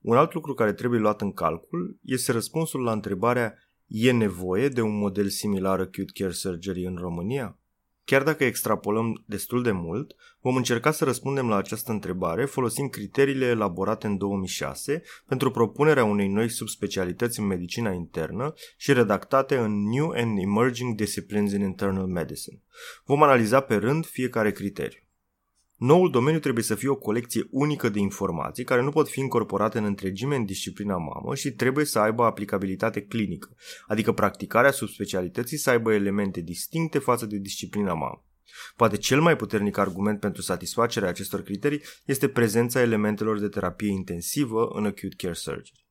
Un 0.01 0.17
alt 0.17 0.33
lucru 0.33 0.53
care 0.53 0.73
trebuie 0.73 0.99
luat 0.99 1.21
în 1.21 1.31
calcul 1.31 1.99
este 2.01 2.31
răspunsul 2.31 2.83
la 2.83 2.91
întrebarea 2.91 3.55
E 3.93 4.11
nevoie 4.11 4.69
de 4.69 4.81
un 4.81 4.97
model 4.97 5.27
similar 5.29 5.79
acute 5.79 6.11
care 6.13 6.31
surgery 6.31 6.85
în 6.85 6.95
România? 6.95 7.55
Chiar 8.03 8.23
dacă 8.23 8.43
extrapolăm 8.43 9.23
destul 9.25 9.63
de 9.63 9.71
mult, 9.71 10.15
vom 10.41 10.55
încerca 10.55 10.91
să 10.91 11.03
răspundem 11.03 11.47
la 11.47 11.55
această 11.55 11.91
întrebare 11.91 12.45
folosind 12.45 12.89
criteriile 12.89 13.45
elaborate 13.45 14.07
în 14.07 14.17
2006 14.17 15.03
pentru 15.25 15.51
propunerea 15.51 16.03
unei 16.03 16.27
noi 16.27 16.49
subspecialități 16.49 17.39
în 17.39 17.45
medicina 17.45 17.91
internă 17.91 18.53
și 18.77 18.93
redactate 18.93 19.57
în 19.57 19.89
New 19.89 20.09
and 20.09 20.39
Emerging 20.39 20.95
Disciplines 20.95 21.51
in 21.51 21.61
Internal 21.61 22.07
Medicine. 22.07 22.61
Vom 23.05 23.23
analiza 23.23 23.59
pe 23.59 23.75
rând 23.75 24.05
fiecare 24.05 24.51
criteriu. 24.51 24.99
Noul 25.81 26.09
domeniu 26.09 26.39
trebuie 26.39 26.63
să 26.63 26.75
fie 26.75 26.89
o 26.89 26.95
colecție 26.95 27.47
unică 27.49 27.89
de 27.89 27.99
informații 27.99 28.63
care 28.63 28.81
nu 28.81 28.91
pot 28.91 29.09
fi 29.09 29.19
incorporate 29.19 29.77
în 29.77 29.83
întregime 29.83 30.35
în 30.35 30.45
disciplina 30.45 30.97
mamă 30.97 31.35
și 31.35 31.51
trebuie 31.51 31.85
să 31.85 31.99
aibă 31.99 32.23
aplicabilitate 32.23 33.01
clinică, 33.01 33.55
adică 33.87 34.11
practicarea 34.11 34.71
subspecialității 34.71 35.57
să 35.57 35.69
aibă 35.69 35.93
elemente 35.93 36.41
distincte 36.41 36.99
față 36.99 37.25
de 37.25 37.37
disciplina 37.37 37.93
mamă. 37.93 38.25
Poate 38.75 38.97
cel 38.97 39.21
mai 39.21 39.35
puternic 39.35 39.77
argument 39.77 40.19
pentru 40.19 40.41
satisfacerea 40.41 41.09
acestor 41.09 41.41
criterii 41.41 41.81
este 42.05 42.27
prezența 42.27 42.81
elementelor 42.81 43.39
de 43.39 43.47
terapie 43.47 43.91
intensivă 43.91 44.69
în 44.73 44.85
acute 44.85 45.15
care 45.17 45.33
surgery. 45.33 45.85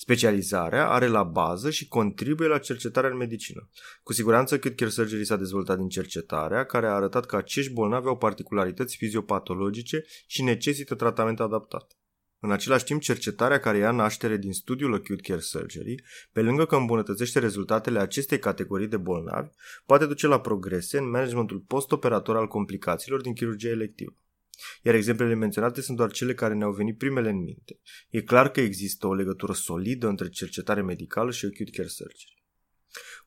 Specializarea 0.00 0.88
are 0.88 1.06
la 1.06 1.22
bază 1.22 1.70
și 1.70 1.88
contribuie 1.88 2.48
la 2.48 2.58
cercetarea 2.58 3.10
în 3.10 3.16
medicină. 3.16 3.68
Cu 4.02 4.12
siguranță 4.12 4.58
Kid 4.58 4.74
Care 4.74 4.90
Surgery 4.90 5.24
s-a 5.24 5.36
dezvoltat 5.36 5.78
din 5.78 5.88
cercetarea, 5.88 6.64
care 6.64 6.86
a 6.86 6.94
arătat 6.94 7.26
că 7.26 7.36
acești 7.36 7.72
bolnavi 7.72 8.06
au 8.06 8.16
particularități 8.16 8.96
fiziopatologice 8.96 10.04
și 10.26 10.42
necesită 10.42 10.94
tratament 10.94 11.40
adaptat. 11.40 11.96
În 12.40 12.50
același 12.50 12.84
timp, 12.84 13.00
cercetarea 13.00 13.60
care 13.60 13.78
ia 13.78 13.90
naștere 13.90 14.36
din 14.36 14.52
studiul 14.52 14.94
Acute 14.94 15.22
Care 15.22 15.40
Surgery, 15.40 16.02
pe 16.32 16.42
lângă 16.42 16.66
că 16.66 16.76
îmbunătățește 16.76 17.38
rezultatele 17.38 17.98
acestei 17.98 18.38
categorii 18.38 18.88
de 18.88 18.96
bolnavi, 18.96 19.50
poate 19.86 20.06
duce 20.06 20.26
la 20.26 20.40
progrese 20.40 20.98
în 20.98 21.10
managementul 21.10 21.58
postoperator 21.58 22.36
al 22.36 22.46
complicațiilor 22.46 23.20
din 23.20 23.32
chirurgia 23.32 23.68
electivă 23.68 24.16
iar 24.82 24.94
exemplele 24.94 25.34
menționate 25.34 25.80
sunt 25.80 25.96
doar 25.96 26.10
cele 26.10 26.34
care 26.34 26.54
ne-au 26.54 26.72
venit 26.72 26.98
primele 26.98 27.28
în 27.28 27.42
minte. 27.42 27.80
E 28.10 28.22
clar 28.22 28.50
că 28.50 28.60
există 28.60 29.06
o 29.06 29.14
legătură 29.14 29.52
solidă 29.52 30.08
între 30.08 30.28
cercetare 30.28 30.82
medicală 30.82 31.30
și 31.30 31.44
acute 31.44 31.70
care 31.70 31.88
surgery. 31.88 32.36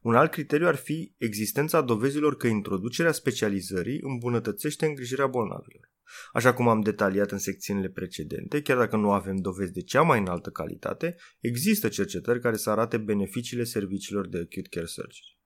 Un 0.02 0.16
alt 0.16 0.32
criteriu 0.32 0.68
ar 0.68 0.76
fi 0.76 1.14
existența 1.18 1.82
dovezilor 1.82 2.38
că 2.38 2.48
introducerea 2.48 3.12
specializării 3.12 4.00
îmbunătățește 4.02 4.86
îngrijirea 4.86 5.28
bolnavilor. 5.28 5.92
Așa 6.34 6.54
cum 6.54 6.68
am 6.68 6.82
detaliat 6.82 7.32
în 7.32 7.38
secțiunile 7.38 7.90
precedente, 7.90 8.62
chiar 8.62 8.78
dacă 8.78 8.96
nu 8.96 9.12
avem 9.12 9.36
dovezi 9.36 9.72
de 9.72 9.82
cea 9.82 10.02
mai 10.02 10.20
înaltă 10.20 10.50
calitate, 10.50 11.16
există 11.40 11.88
cercetări 11.88 12.40
care 12.40 12.56
să 12.56 12.70
arate 12.70 12.98
beneficiile 12.98 13.64
serviciilor 13.64 14.28
de 14.28 14.38
acute 14.38 14.70
care 14.70 14.86
surgery. 14.86 15.40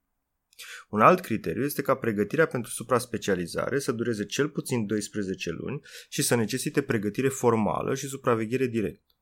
Un 0.89 1.01
alt 1.01 1.19
criteriu 1.19 1.63
este 1.63 1.81
ca 1.81 1.95
pregătirea 1.95 2.45
pentru 2.45 2.71
supra-specializare 2.71 3.79
să 3.79 3.91
dureze 3.91 4.25
cel 4.25 4.49
puțin 4.49 4.85
12 4.85 5.51
luni 5.51 5.81
și 6.09 6.21
să 6.21 6.35
necesite 6.35 6.81
pregătire 6.81 7.27
formală 7.27 7.95
și 7.95 8.07
supraveghere 8.07 8.67
directă. 8.67 9.15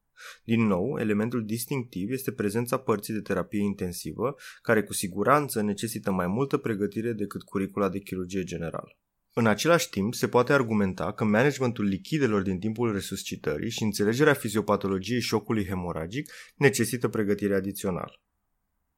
Din 0.44 0.68
nou, 0.68 1.00
elementul 1.00 1.46
distinctiv 1.46 2.12
este 2.12 2.32
prezența 2.32 2.78
părții 2.78 3.14
de 3.14 3.22
terapie 3.22 3.62
intensivă, 3.62 4.36
care 4.62 4.84
cu 4.84 4.94
siguranță 4.94 5.62
necesită 5.62 6.12
mai 6.12 6.28
multă 6.28 6.58
pregătire 6.58 7.14
decât 7.14 7.44
curicula 7.44 7.90
de 7.90 8.00
chirurgie 8.00 8.44
generală. 8.44 8.98
În 9.36 9.48
același 9.48 9.90
timp, 9.90 10.14
se 10.14 10.28
poate 10.28 10.54
argumenta 10.54 11.14
că 11.14 11.24
managementul 11.24 11.86
lichidelor 11.86 12.42
din 12.42 12.60
timpul 12.60 12.92
resuscitării 12.92 13.70
și 13.70 13.84
înțelegerea 13.84 14.34
fiziopatologiei 14.34 15.22
șocului 15.22 15.66
hemoragic 15.66 16.32
necesită 16.56 17.08
pregătire 17.08 17.56
adițională. 17.56 18.22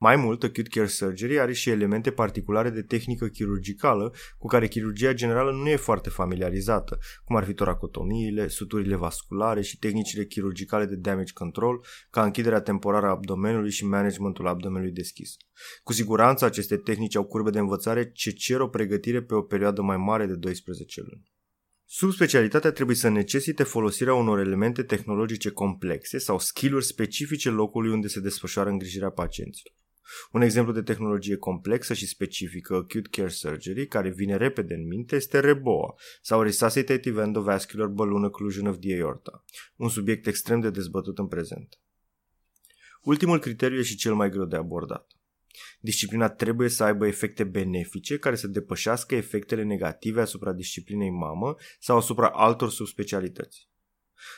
Mai 0.06 0.16
mult, 0.16 0.44
acute 0.44 0.70
care 0.70 0.88
surgery 0.88 1.40
are 1.40 1.54
și 1.54 1.70
elemente 1.70 2.12
particulare 2.12 2.70
de 2.70 2.82
tehnică 2.82 3.28
chirurgicală 3.28 4.14
cu 4.38 4.48
care 4.48 4.68
chirurgia 4.68 5.14
generală 5.14 5.52
nu 5.52 5.70
e 5.70 5.76
foarte 5.76 6.10
familiarizată, 6.10 6.98
cum 7.24 7.36
ar 7.36 7.44
fi 7.44 7.54
toracotomiile, 7.54 8.48
suturile 8.48 8.96
vasculare 8.96 9.62
și 9.62 9.80
tehnicile 9.80 10.26
chirurgicale 10.26 10.86
de 10.86 10.96
damage 10.96 11.34
control, 11.34 11.86
ca 12.10 12.24
închiderea 12.24 12.62
temporară 12.62 13.06
a 13.06 13.10
abdomenului 13.10 13.72
și 13.72 13.86
managementul 13.86 14.48
abdomenului 14.48 14.94
deschis. 14.94 15.36
Cu 15.84 15.94
siguranță, 15.94 16.46
aceste 16.46 16.78
tehnici 16.78 17.16
au 17.16 17.24
curbe 17.24 17.50
de 17.50 17.60
învățare 17.60 18.12
ce 18.12 18.32
cer 18.32 18.60
o 18.60 18.68
pregătire 18.68 19.22
pe 19.22 19.34
o 19.34 19.42
perioadă 19.42 19.82
mai 19.82 19.98
mare 19.98 20.26
de 20.26 20.36
12 20.36 21.02
luni. 21.02 21.32
Subspecialitatea 21.86 22.72
trebuie 22.72 22.96
să 22.96 23.10
necesite 23.10 23.64
folosirea 23.64 24.14
unor 24.14 24.40
elemente 24.40 24.84
tehnologice 24.84 25.50
complexe 25.50 26.18
sau 26.18 26.40
skill-uri 26.40 26.86
specifice 26.86 27.50
locului 27.50 27.92
unde 27.92 28.08
se 28.08 28.20
desfășoară 28.20 28.70
îngrijirea 28.70 29.10
pacienților. 29.10 29.74
Un 30.32 30.42
exemplu 30.42 30.74
de 30.74 30.82
tehnologie 30.82 31.36
complexă 31.36 31.94
și 31.94 32.08
specifică 32.08 32.74
acute 32.74 33.10
care 33.10 33.28
surgery, 33.28 33.88
care 33.88 34.10
vine 34.10 34.38
repede 34.38 34.74
în 34.74 34.88
minte, 34.88 35.16
este 35.16 35.40
REBOA, 35.40 35.96
sau 36.22 36.42
Resuscitative 36.42 37.22
Endovascular 37.22 37.88
Balloon 37.88 38.24
Occlusion 38.24 38.68
of 38.68 38.80
the 38.80 39.02
Aorta, 39.02 39.44
un 39.76 39.90
subiect 39.90 40.28
extrem 40.28 40.60
de 40.60 40.70
dezbătut 40.70 41.18
în 41.18 41.28
prezent. 41.28 41.80
Ultimul 43.02 43.40
criteriu 43.40 43.80
e 43.80 43.82
și 43.82 43.96
cel 43.96 44.14
mai 44.14 44.30
greu 44.30 44.46
de 44.46 44.56
abordat. 44.56 45.12
Disciplina 45.80 46.30
trebuie 46.30 46.70
să 46.70 46.84
aibă 46.84 47.08
efecte 47.08 47.44
benefice 47.44 48.18
care 48.18 48.36
să 48.36 48.48
depășească 48.48 49.16
efectele 49.16 49.64
negative 49.64 50.22
asupra 50.22 50.54
disciplinei 50.54 51.10
mamă 51.10 51.56
sau 51.80 51.98
asupra 51.98 52.30
altor 52.30 52.70
subspecialități. 52.70 53.70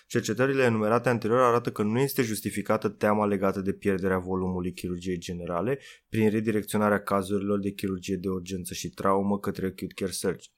Cercetările 0.08 0.64
enumerate 0.64 1.10
anterior 1.10 1.40
arată 1.40 1.72
că 1.72 1.84
nu 1.84 2.00
este 2.00 2.22
justificată 2.22 2.90
teama 2.90 3.26
legată 3.26 3.62
de 3.62 3.74
pierderea 3.74 4.18
volumului 4.18 4.74
chirurgiei 4.74 5.18
generale 5.18 5.80
prin 6.10 6.30
redirecționarea 6.30 7.02
cazurilor 7.02 7.60
de 7.60 7.72
chirurgie 7.72 8.16
de 8.16 8.30
urgență 8.30 8.74
și 8.74 8.90
traumă 8.90 9.40
către 9.40 9.66
acute 9.66 9.94
care 9.96 10.12
surgery. 10.12 10.56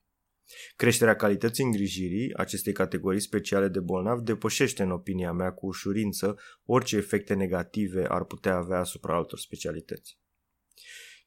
Creșterea 0.76 1.16
calității 1.16 1.64
îngrijirii 1.64 2.34
acestei 2.36 2.74
categorii 2.74 3.20
speciale 3.20 3.68
de 3.68 3.80
bolnavi 3.80 4.24
depășește, 4.24 4.84
în 4.84 4.92
opinia 4.92 5.32
mea, 5.32 5.52
cu 5.52 5.66
ușurință 5.66 6.38
orice 6.66 6.98
efecte 6.98 7.34
negative 7.34 8.06
ar 8.08 8.24
putea 8.24 8.56
avea 8.56 8.80
asupra 8.80 9.16
altor 9.16 9.40
specialități. 9.40 10.19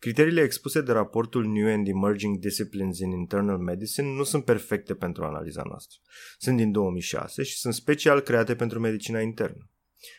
Criteriile 0.03 0.43
expuse 0.43 0.81
de 0.81 0.93
raportul 0.93 1.47
New 1.47 1.73
and 1.73 1.89
Emerging 1.89 2.39
Disciplines 2.39 2.99
in 2.99 3.11
Internal 3.11 3.59
Medicine 3.59 4.07
nu 4.07 4.23
sunt 4.23 4.45
perfecte 4.45 4.95
pentru 4.95 5.25
analiza 5.25 5.63
noastră. 5.69 5.99
Sunt 6.39 6.57
din 6.57 6.73
2006 6.73 7.43
și 7.43 7.57
sunt 7.57 7.75
special 7.75 8.21
create 8.21 8.55
pentru 8.55 8.81
medicina 8.81 9.21
internă. 9.21 9.71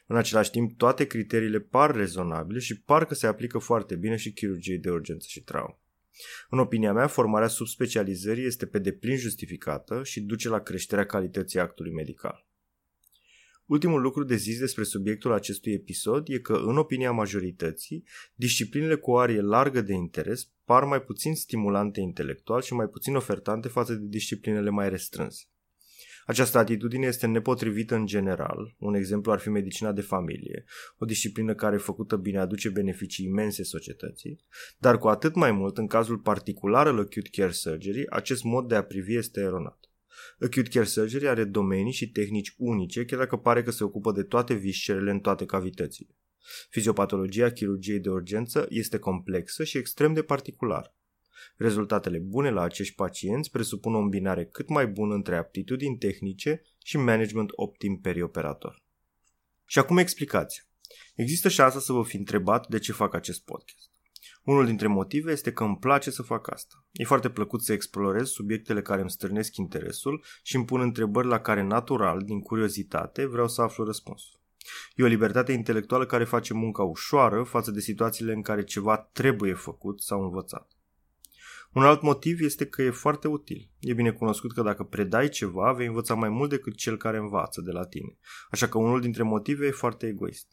În 0.08 0.16
același 0.16 0.52
timp, 0.52 0.78
toate 0.78 1.06
criteriile 1.06 1.60
par 1.60 1.96
rezonabile 1.96 2.60
și 2.60 2.82
par 2.82 3.06
că 3.06 3.14
se 3.14 3.28
aplică 3.28 3.58
foarte 3.58 3.96
bine 3.96 4.16
și 4.16 4.34
chirurgiei 4.34 4.78
de 4.78 4.90
urgență 4.90 5.26
și 5.30 5.44
traumă. 5.44 5.82
În 6.50 6.60
opinia 6.60 6.94
mea, 6.94 7.08
formarea 7.08 7.48
subspecializării 7.48 8.46
este 8.46 8.66
pe 8.66 8.80
deplin 8.80 9.18
justificată 9.18 10.04
și 10.04 10.22
duce 10.22 10.50
la 10.50 10.60
creșterea 10.60 11.06
calității 11.06 11.60
actului 11.60 11.94
medical. 11.94 12.48
Ultimul 13.66 14.02
lucru 14.02 14.24
de 14.24 14.36
zis 14.36 14.60
despre 14.60 14.84
subiectul 14.84 15.32
acestui 15.32 15.74
episod 15.74 16.28
e 16.30 16.40
că, 16.40 16.54
în 16.54 16.78
opinia 16.78 17.12
majorității, 17.12 18.04
disciplinele 18.36 18.96
cu 18.96 19.12
o 19.12 19.18
arie 19.18 19.42
largă 19.42 19.82
de 19.82 19.94
interes 19.94 20.52
par 20.66 20.84
mai 20.84 21.02
puțin 21.02 21.36
stimulante 21.36 22.00
intelectual 22.00 22.62
și 22.62 22.74
mai 22.74 22.88
puțin 22.88 23.16
ofertante 23.16 23.68
față 23.68 23.94
de 23.94 24.06
disciplinele 24.08 24.70
mai 24.70 24.90
restrânse. 24.90 25.44
Această 26.26 26.58
atitudine 26.58 27.08
este 27.08 27.28
nepotrivită 27.28 27.96
în 27.96 28.06
general. 28.06 28.76
Un 28.78 28.94
exemplu 28.94 29.32
ar 29.32 29.40
fi 29.40 29.50
medicina 29.50 29.92
de 29.92 30.02
familie, 30.02 30.64
o 30.98 31.06
disciplină 31.06 31.56
care, 31.56 31.78
făcută 31.78 32.16
bine, 32.16 32.40
aduce 32.40 32.70
beneficii 32.70 33.26
imense 33.26 33.64
societății, 33.64 34.40
dar 34.78 34.98
cu 34.98 35.08
atât 35.08 35.36
mai 35.36 35.52
mult, 35.52 35.78
în 35.78 35.88
cazul 35.88 36.18
particular 36.18 36.88
al 36.88 37.00
acute 37.00 37.30
care 37.32 37.52
surgery, 37.52 38.10
acest 38.10 38.44
mod 38.44 38.68
de 38.68 38.76
a 38.76 38.84
privi 38.84 39.16
este 39.16 39.40
eronat. 39.40 39.93
Acute 40.40 40.70
Care 40.70 40.86
Surgery 40.86 41.28
are 41.28 41.44
domenii 41.44 41.92
și 41.92 42.10
tehnici 42.10 42.54
unice, 42.58 43.06
chiar 43.06 43.20
dacă 43.20 43.38
pare 43.38 43.64
că 43.64 43.72
se 43.72 43.84
ocupă 43.84 44.12
de 44.12 44.24
toate 44.24 44.54
viscerele 44.54 45.12
în 45.12 45.20
toate 45.20 45.46
cavitățile. 45.46 46.16
Fiziopatologia 46.70 47.52
chirurgiei 47.52 48.00
de 48.00 48.10
urgență 48.10 48.66
este 48.70 48.98
complexă 48.98 49.64
și 49.64 49.78
extrem 49.78 50.14
de 50.14 50.24
particulară. 50.24 50.96
Rezultatele 51.56 52.18
bune 52.20 52.50
la 52.50 52.62
acești 52.62 52.96
pacienți 52.96 53.50
presupun 53.50 53.96
o 53.96 54.00
îmbinare 54.00 54.46
cât 54.46 54.70
mai 54.70 54.88
bună 54.88 55.14
între 55.14 55.36
aptitudini 55.36 55.98
tehnice 55.98 56.62
și 56.84 56.98
management 56.98 57.50
optim 57.54 58.00
perioperator. 58.00 58.84
Și 59.66 59.80
acum 59.80 59.98
explicația. 59.98 60.64
Există 61.16 61.50
șansa 61.50 61.80
să 61.80 61.94
vă 61.94 62.04
fi 62.04 62.18
întrebat 62.18 62.68
de 62.68 62.80
ce 62.80 62.92
fac 62.92 63.14
acest 63.14 63.44
podcast. 63.44 63.93
Unul 64.44 64.66
dintre 64.66 64.88
motive 64.88 65.32
este 65.32 65.52
că 65.52 65.64
îmi 65.64 65.78
place 65.78 66.12
să 66.12 66.22
fac 66.22 66.52
asta. 66.52 66.86
E 66.92 67.04
foarte 67.04 67.30
plăcut 67.30 67.64
să 67.64 67.74
explorez 67.74 68.30
subiectele 68.30 68.82
care 68.82 69.02
îmi 69.02 69.10
stârnesc 69.10 69.56
interesul 69.56 70.24
și 70.42 70.56
îmi 70.56 70.66
pun 70.66 70.82
întrebări 70.82 71.28
la 71.28 71.40
care 71.40 71.62
natural, 71.62 72.22
din 72.22 72.42
curiozitate, 72.42 73.26
vreau 73.26 73.48
să 73.48 73.62
aflu 73.62 73.84
răspunsul. 73.84 74.40
E 74.96 75.04
o 75.04 75.08
libertate 75.08 75.52
intelectuală 75.52 76.06
care 76.06 76.24
face 76.24 76.54
munca 76.54 76.84
ușoară 76.84 77.44
față 77.44 77.72
de 77.72 77.80
situațiile 77.80 78.34
în 78.34 78.42
care 78.42 78.64
ceva 78.64 78.98
trebuie 78.98 79.54
făcut 79.54 80.02
sau 80.02 80.22
învățat. 80.24 80.72
Un 81.74 81.84
alt 81.84 82.02
motiv 82.02 82.42
este 82.42 82.66
că 82.66 82.82
e 82.82 82.90
foarte 82.90 83.28
util. 83.28 83.70
E 83.80 83.94
bine 83.94 84.12
cunoscut 84.12 84.54
că 84.54 84.62
dacă 84.62 84.84
predai 84.84 85.30
ceva, 85.30 85.72
vei 85.72 85.88
învăța 85.88 86.14
mai 86.14 86.30
mult 86.30 86.50
decât 86.50 86.76
cel 86.76 86.98
care 86.98 87.18
învață 87.18 87.62
de 87.62 87.72
la 87.72 87.86
tine. 87.86 88.18
Așa 88.50 88.68
că 88.68 88.78
unul 88.78 89.02
dintre 89.02 89.24
motive 89.24 89.66
e 89.66 89.72
foarte 89.72 90.08
egoist. 90.08 90.48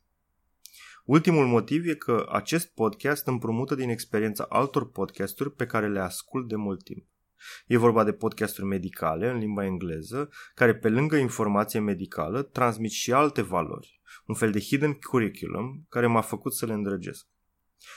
Ultimul 1.11 1.47
motiv 1.47 1.87
e 1.87 1.95
că 1.95 2.27
acest 2.29 2.75
podcast 2.75 3.27
împrumută 3.27 3.75
din 3.75 3.89
experiența 3.89 4.47
altor 4.49 4.91
podcasturi 4.91 5.53
pe 5.53 5.67
care 5.67 5.89
le 5.89 6.01
ascult 6.01 6.49
de 6.49 6.57
mult 6.57 6.85
timp. 6.85 7.07
E 7.67 7.77
vorba 7.77 8.05
de 8.05 8.13
podcasturi 8.13 8.67
medicale 8.67 9.29
în 9.29 9.39
limba 9.39 9.65
engleză, 9.65 10.29
care 10.55 10.75
pe 10.75 10.89
lângă 10.89 11.17
informație 11.17 11.81
medicală 11.81 12.43
transmit 12.43 12.91
și 12.91 13.13
alte 13.13 13.43
valori, 13.43 14.01
un 14.27 14.35
fel 14.35 14.51
de 14.51 14.61
hidden 14.61 14.93
curriculum 14.93 15.87
care 15.89 16.07
m-a 16.07 16.21
făcut 16.21 16.55
să 16.55 16.67
le 16.67 16.73
îndrăgesc. 16.73 17.27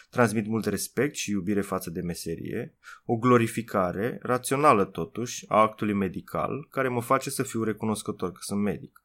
Transmit 0.10 0.48
mult 0.48 0.66
respect 0.66 1.16
și 1.16 1.32
iubire 1.32 1.62
față 1.62 1.90
de 1.90 2.02
meserie, 2.02 2.78
o 3.06 3.16
glorificare, 3.16 4.20
rațională 4.22 4.86
totuși, 4.86 5.46
a 5.48 5.62
actului 5.62 5.94
medical, 5.94 6.68
care 6.70 6.88
mă 6.88 7.02
face 7.02 7.30
să 7.30 7.44
fiu 7.44 7.64
recunoscător 7.64 8.32
că 8.32 8.40
sunt 8.42 8.62
medic. 8.62 9.03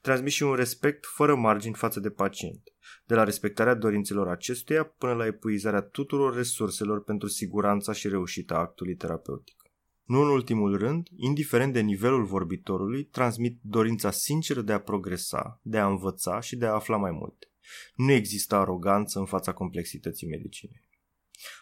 Transmit 0.00 0.32
și 0.32 0.42
un 0.42 0.54
respect 0.54 1.06
fără 1.06 1.34
margini 1.34 1.74
față 1.74 2.00
de 2.00 2.10
pacient, 2.10 2.62
de 3.06 3.14
la 3.14 3.24
respectarea 3.24 3.74
dorințelor 3.74 4.28
acestuia 4.28 4.84
până 4.84 5.12
la 5.12 5.26
epuizarea 5.26 5.80
tuturor 5.80 6.34
resurselor 6.34 7.02
pentru 7.02 7.28
siguranța 7.28 7.92
și 7.92 8.08
reușita 8.08 8.54
actului 8.54 8.94
terapeutic. 8.94 9.56
Nu 10.04 10.20
în 10.20 10.28
ultimul 10.28 10.76
rând, 10.76 11.08
indiferent 11.16 11.72
de 11.72 11.80
nivelul 11.80 12.24
vorbitorului, 12.24 13.04
transmit 13.04 13.58
dorința 13.62 14.10
sinceră 14.10 14.60
de 14.60 14.72
a 14.72 14.80
progresa, 14.80 15.60
de 15.62 15.78
a 15.78 15.86
învăța 15.86 16.40
și 16.40 16.56
de 16.56 16.66
a 16.66 16.72
afla 16.72 16.96
mai 16.96 17.10
multe. 17.10 17.52
Nu 17.94 18.12
există 18.12 18.54
aroganță 18.54 19.18
în 19.18 19.26
fața 19.26 19.52
complexității 19.52 20.28
medicinei. 20.28 20.86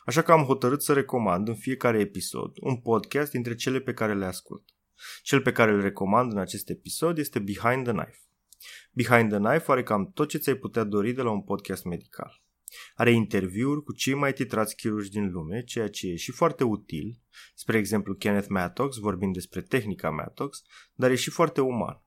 Așa 0.05 0.23
că 0.23 0.33
am 0.33 0.43
hotărât 0.43 0.83
să 0.83 0.93
recomand 0.93 1.49
în 1.49 1.55
fiecare 1.55 1.99
episod 2.01 2.57
un 2.61 2.77
podcast 2.77 3.31
dintre 3.31 3.55
cele 3.55 3.81
pe 3.81 3.93
care 3.93 4.14
le 4.14 4.25
ascult. 4.25 4.76
Cel 5.22 5.40
pe 5.40 5.53
care 5.53 5.72
îl 5.72 5.80
recomand 5.80 6.32
în 6.32 6.38
acest 6.38 6.70
episod 6.70 7.18
este 7.18 7.38
Behind 7.38 7.84
the 7.84 7.92
Knife. 7.92 8.18
Behind 8.92 9.30
the 9.30 9.38
Knife 9.38 9.72
are 9.72 9.82
cam 9.82 10.12
tot 10.12 10.28
ce 10.28 10.38
ți-ai 10.38 10.57
putea 10.57 10.84
dori 10.84 11.12
de 11.12 11.22
la 11.22 11.30
un 11.30 11.42
podcast 11.42 11.84
medical. 11.84 12.44
Are 12.94 13.11
interviuri 13.11 13.82
cu 13.82 13.92
cei 13.92 14.14
mai 14.14 14.32
titrați 14.32 14.76
chirurgi 14.76 15.11
din 15.11 15.30
lume, 15.30 15.62
ceea 15.62 15.88
ce 15.88 16.09
e 16.09 16.16
și 16.16 16.32
foarte 16.32 16.64
util, 16.64 17.20
spre 17.55 17.78
exemplu 17.78 18.14
Kenneth 18.14 18.49
Mattox 18.49 18.97
vorbind 18.97 19.32
despre 19.32 19.62
tehnica 19.62 20.11
Mattox, 20.11 20.62
dar 20.94 21.11
e 21.11 21.14
și 21.14 21.30
foarte 21.30 21.61
uman. 21.61 22.01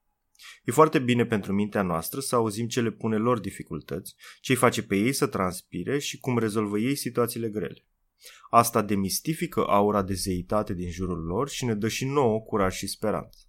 E 0.64 0.72
foarte 0.72 1.00
bine 1.00 1.26
pentru 1.26 1.54
mintea 1.54 1.82
noastră 1.82 2.20
să 2.20 2.36
auzim 2.36 2.68
ce 2.68 2.82
le 2.82 2.92
pune 2.92 3.18
lor 3.18 3.40
dificultăți, 3.40 4.16
ce 4.42 4.52
îi 4.52 4.58
face 4.58 4.84
pe 4.84 4.96
ei 4.96 5.14
să 5.14 5.28
transpire 5.28 6.00
și 6.00 6.20
cum 6.20 6.38
rezolvă 6.38 6.80
ei 6.80 6.96
situațiile 6.96 7.50
grele. 7.50 7.86
Asta 8.50 8.82
demistifică 8.82 9.66
aura 9.68 10.04
de 10.04 10.14
zeitate 10.14 10.74
din 10.74 10.90
jurul 10.90 11.24
lor 11.26 11.50
și 11.50 11.66
ne 11.66 11.76
dă 11.76 11.88
și 11.88 12.06
nouă 12.06 12.42
curaj 12.42 12.74
și 12.74 12.88
speranță. 12.88 13.40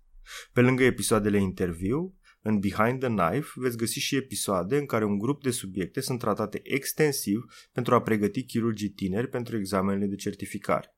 Pe 0.52 0.60
lângă 0.60 0.82
episoadele 0.82 1.40
interviu, 1.40 2.14
în 2.42 2.58
Behind 2.58 3.00
the 3.00 3.08
Knife 3.08 3.48
veți 3.54 3.76
găsi 3.76 3.98
și 3.98 4.16
episoade 4.16 4.76
în 4.76 4.86
care 4.86 5.04
un 5.04 5.18
grup 5.18 5.42
de 5.42 5.50
subiecte 5.50 6.00
sunt 6.00 6.18
tratate 6.18 6.60
extensiv 6.62 7.44
pentru 7.72 7.94
a 7.94 8.02
pregăti 8.02 8.44
chirurgii 8.44 8.88
tineri 8.88 9.28
pentru 9.28 9.56
examenele 9.56 10.06
de 10.06 10.14
certificare. 10.14 10.94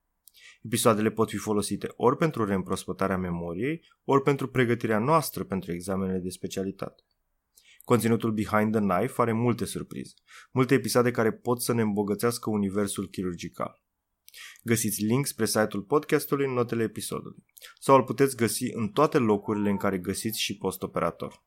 Episoadele 0.62 1.10
pot 1.10 1.28
fi 1.28 1.36
folosite 1.36 1.88
ori 1.96 2.16
pentru 2.16 2.44
reîmprospătarea 2.44 3.16
memoriei, 3.16 3.80
ori 4.04 4.22
pentru 4.22 4.48
pregătirea 4.48 4.98
noastră 4.98 5.44
pentru 5.44 5.72
examenele 5.72 6.18
de 6.18 6.28
specialitate. 6.28 7.02
Conținutul 7.84 8.32
Behind 8.32 8.72
the 8.72 8.80
Knife 8.80 9.20
are 9.20 9.32
multe 9.32 9.64
surprize, 9.64 10.14
multe 10.52 10.74
episoade 10.74 11.10
care 11.10 11.32
pot 11.32 11.62
să 11.62 11.72
ne 11.72 11.82
îmbogățească 11.82 12.50
universul 12.50 13.08
chirurgical. 13.08 13.82
Găsiți 14.62 15.04
link 15.04 15.26
spre 15.26 15.46
site-ul 15.46 15.82
podcastului 15.82 16.46
în 16.46 16.52
notele 16.52 16.82
episodului 16.82 17.44
sau 17.80 17.96
îl 17.96 18.02
puteți 18.02 18.36
găsi 18.36 18.64
în 18.72 18.88
toate 18.88 19.18
locurile 19.18 19.70
în 19.70 19.76
care 19.76 19.98
găsiți 19.98 20.40
și 20.40 20.56
postoperator. 20.56 21.44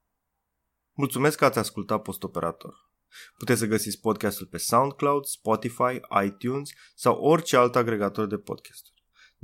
Mulțumesc 0.98 1.38
că 1.38 1.46
ați 1.46 1.60
ascultat 1.60 2.02
postoperator. 2.02 2.74
Puteți 3.38 3.60
să 3.60 3.66
găsiți 3.66 4.00
podcastul 4.00 4.48
pe 4.48 4.58
SoundCloud, 4.58 5.24
Spotify, 5.26 6.00
iTunes 6.26 6.70
sau 6.96 7.16
orice 7.16 7.58
alt 7.58 7.76
agregator 7.76 8.28
de 8.28 8.38
podcast. 8.38 8.95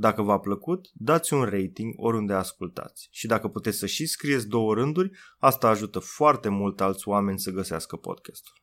Dacă 0.02 0.22
v-a 0.22 0.40
plăcut, 0.40 0.90
dați 0.94 1.34
un 1.34 1.44
rating 1.44 1.94
oriunde 1.98 2.34
ascultați. 2.34 3.08
Și 3.12 3.28
dacă 3.28 3.48
puteți 3.48 3.78
să 3.78 3.86
și 3.86 4.06
scrieți 4.06 4.48
două 4.48 4.74
rânduri, 4.74 5.12
asta 5.40 5.68
ajută 5.68 6.00
foarte 6.00 6.50
mult 6.50 6.82
alți 6.82 7.08
oameni 7.08 7.40
să 7.40 7.52
găsească 7.52 7.96
podcastul. 7.96 8.54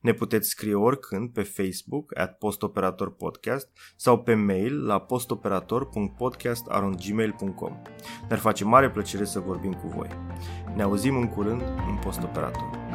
Ne 0.00 0.12
puteți 0.12 0.48
scrie 0.48 0.74
oricând 0.74 1.32
pe 1.32 1.42
Facebook 1.42 2.18
at 2.18 2.38
postoperatorpodcast 2.38 3.68
sau 3.96 4.22
pe 4.22 4.34
mail 4.34 4.84
la 4.84 5.00
postoperator.podcast.gmail.com 5.00 7.82
Ne-ar 8.28 8.38
face 8.38 8.64
mare 8.64 8.90
plăcere 8.90 9.24
să 9.24 9.40
vorbim 9.40 9.72
cu 9.72 9.88
voi. 9.88 10.08
Ne 10.74 10.82
auzim 10.82 11.16
în 11.16 11.28
curând 11.28 11.60
în 11.60 11.98
Postoperator. 12.04 12.85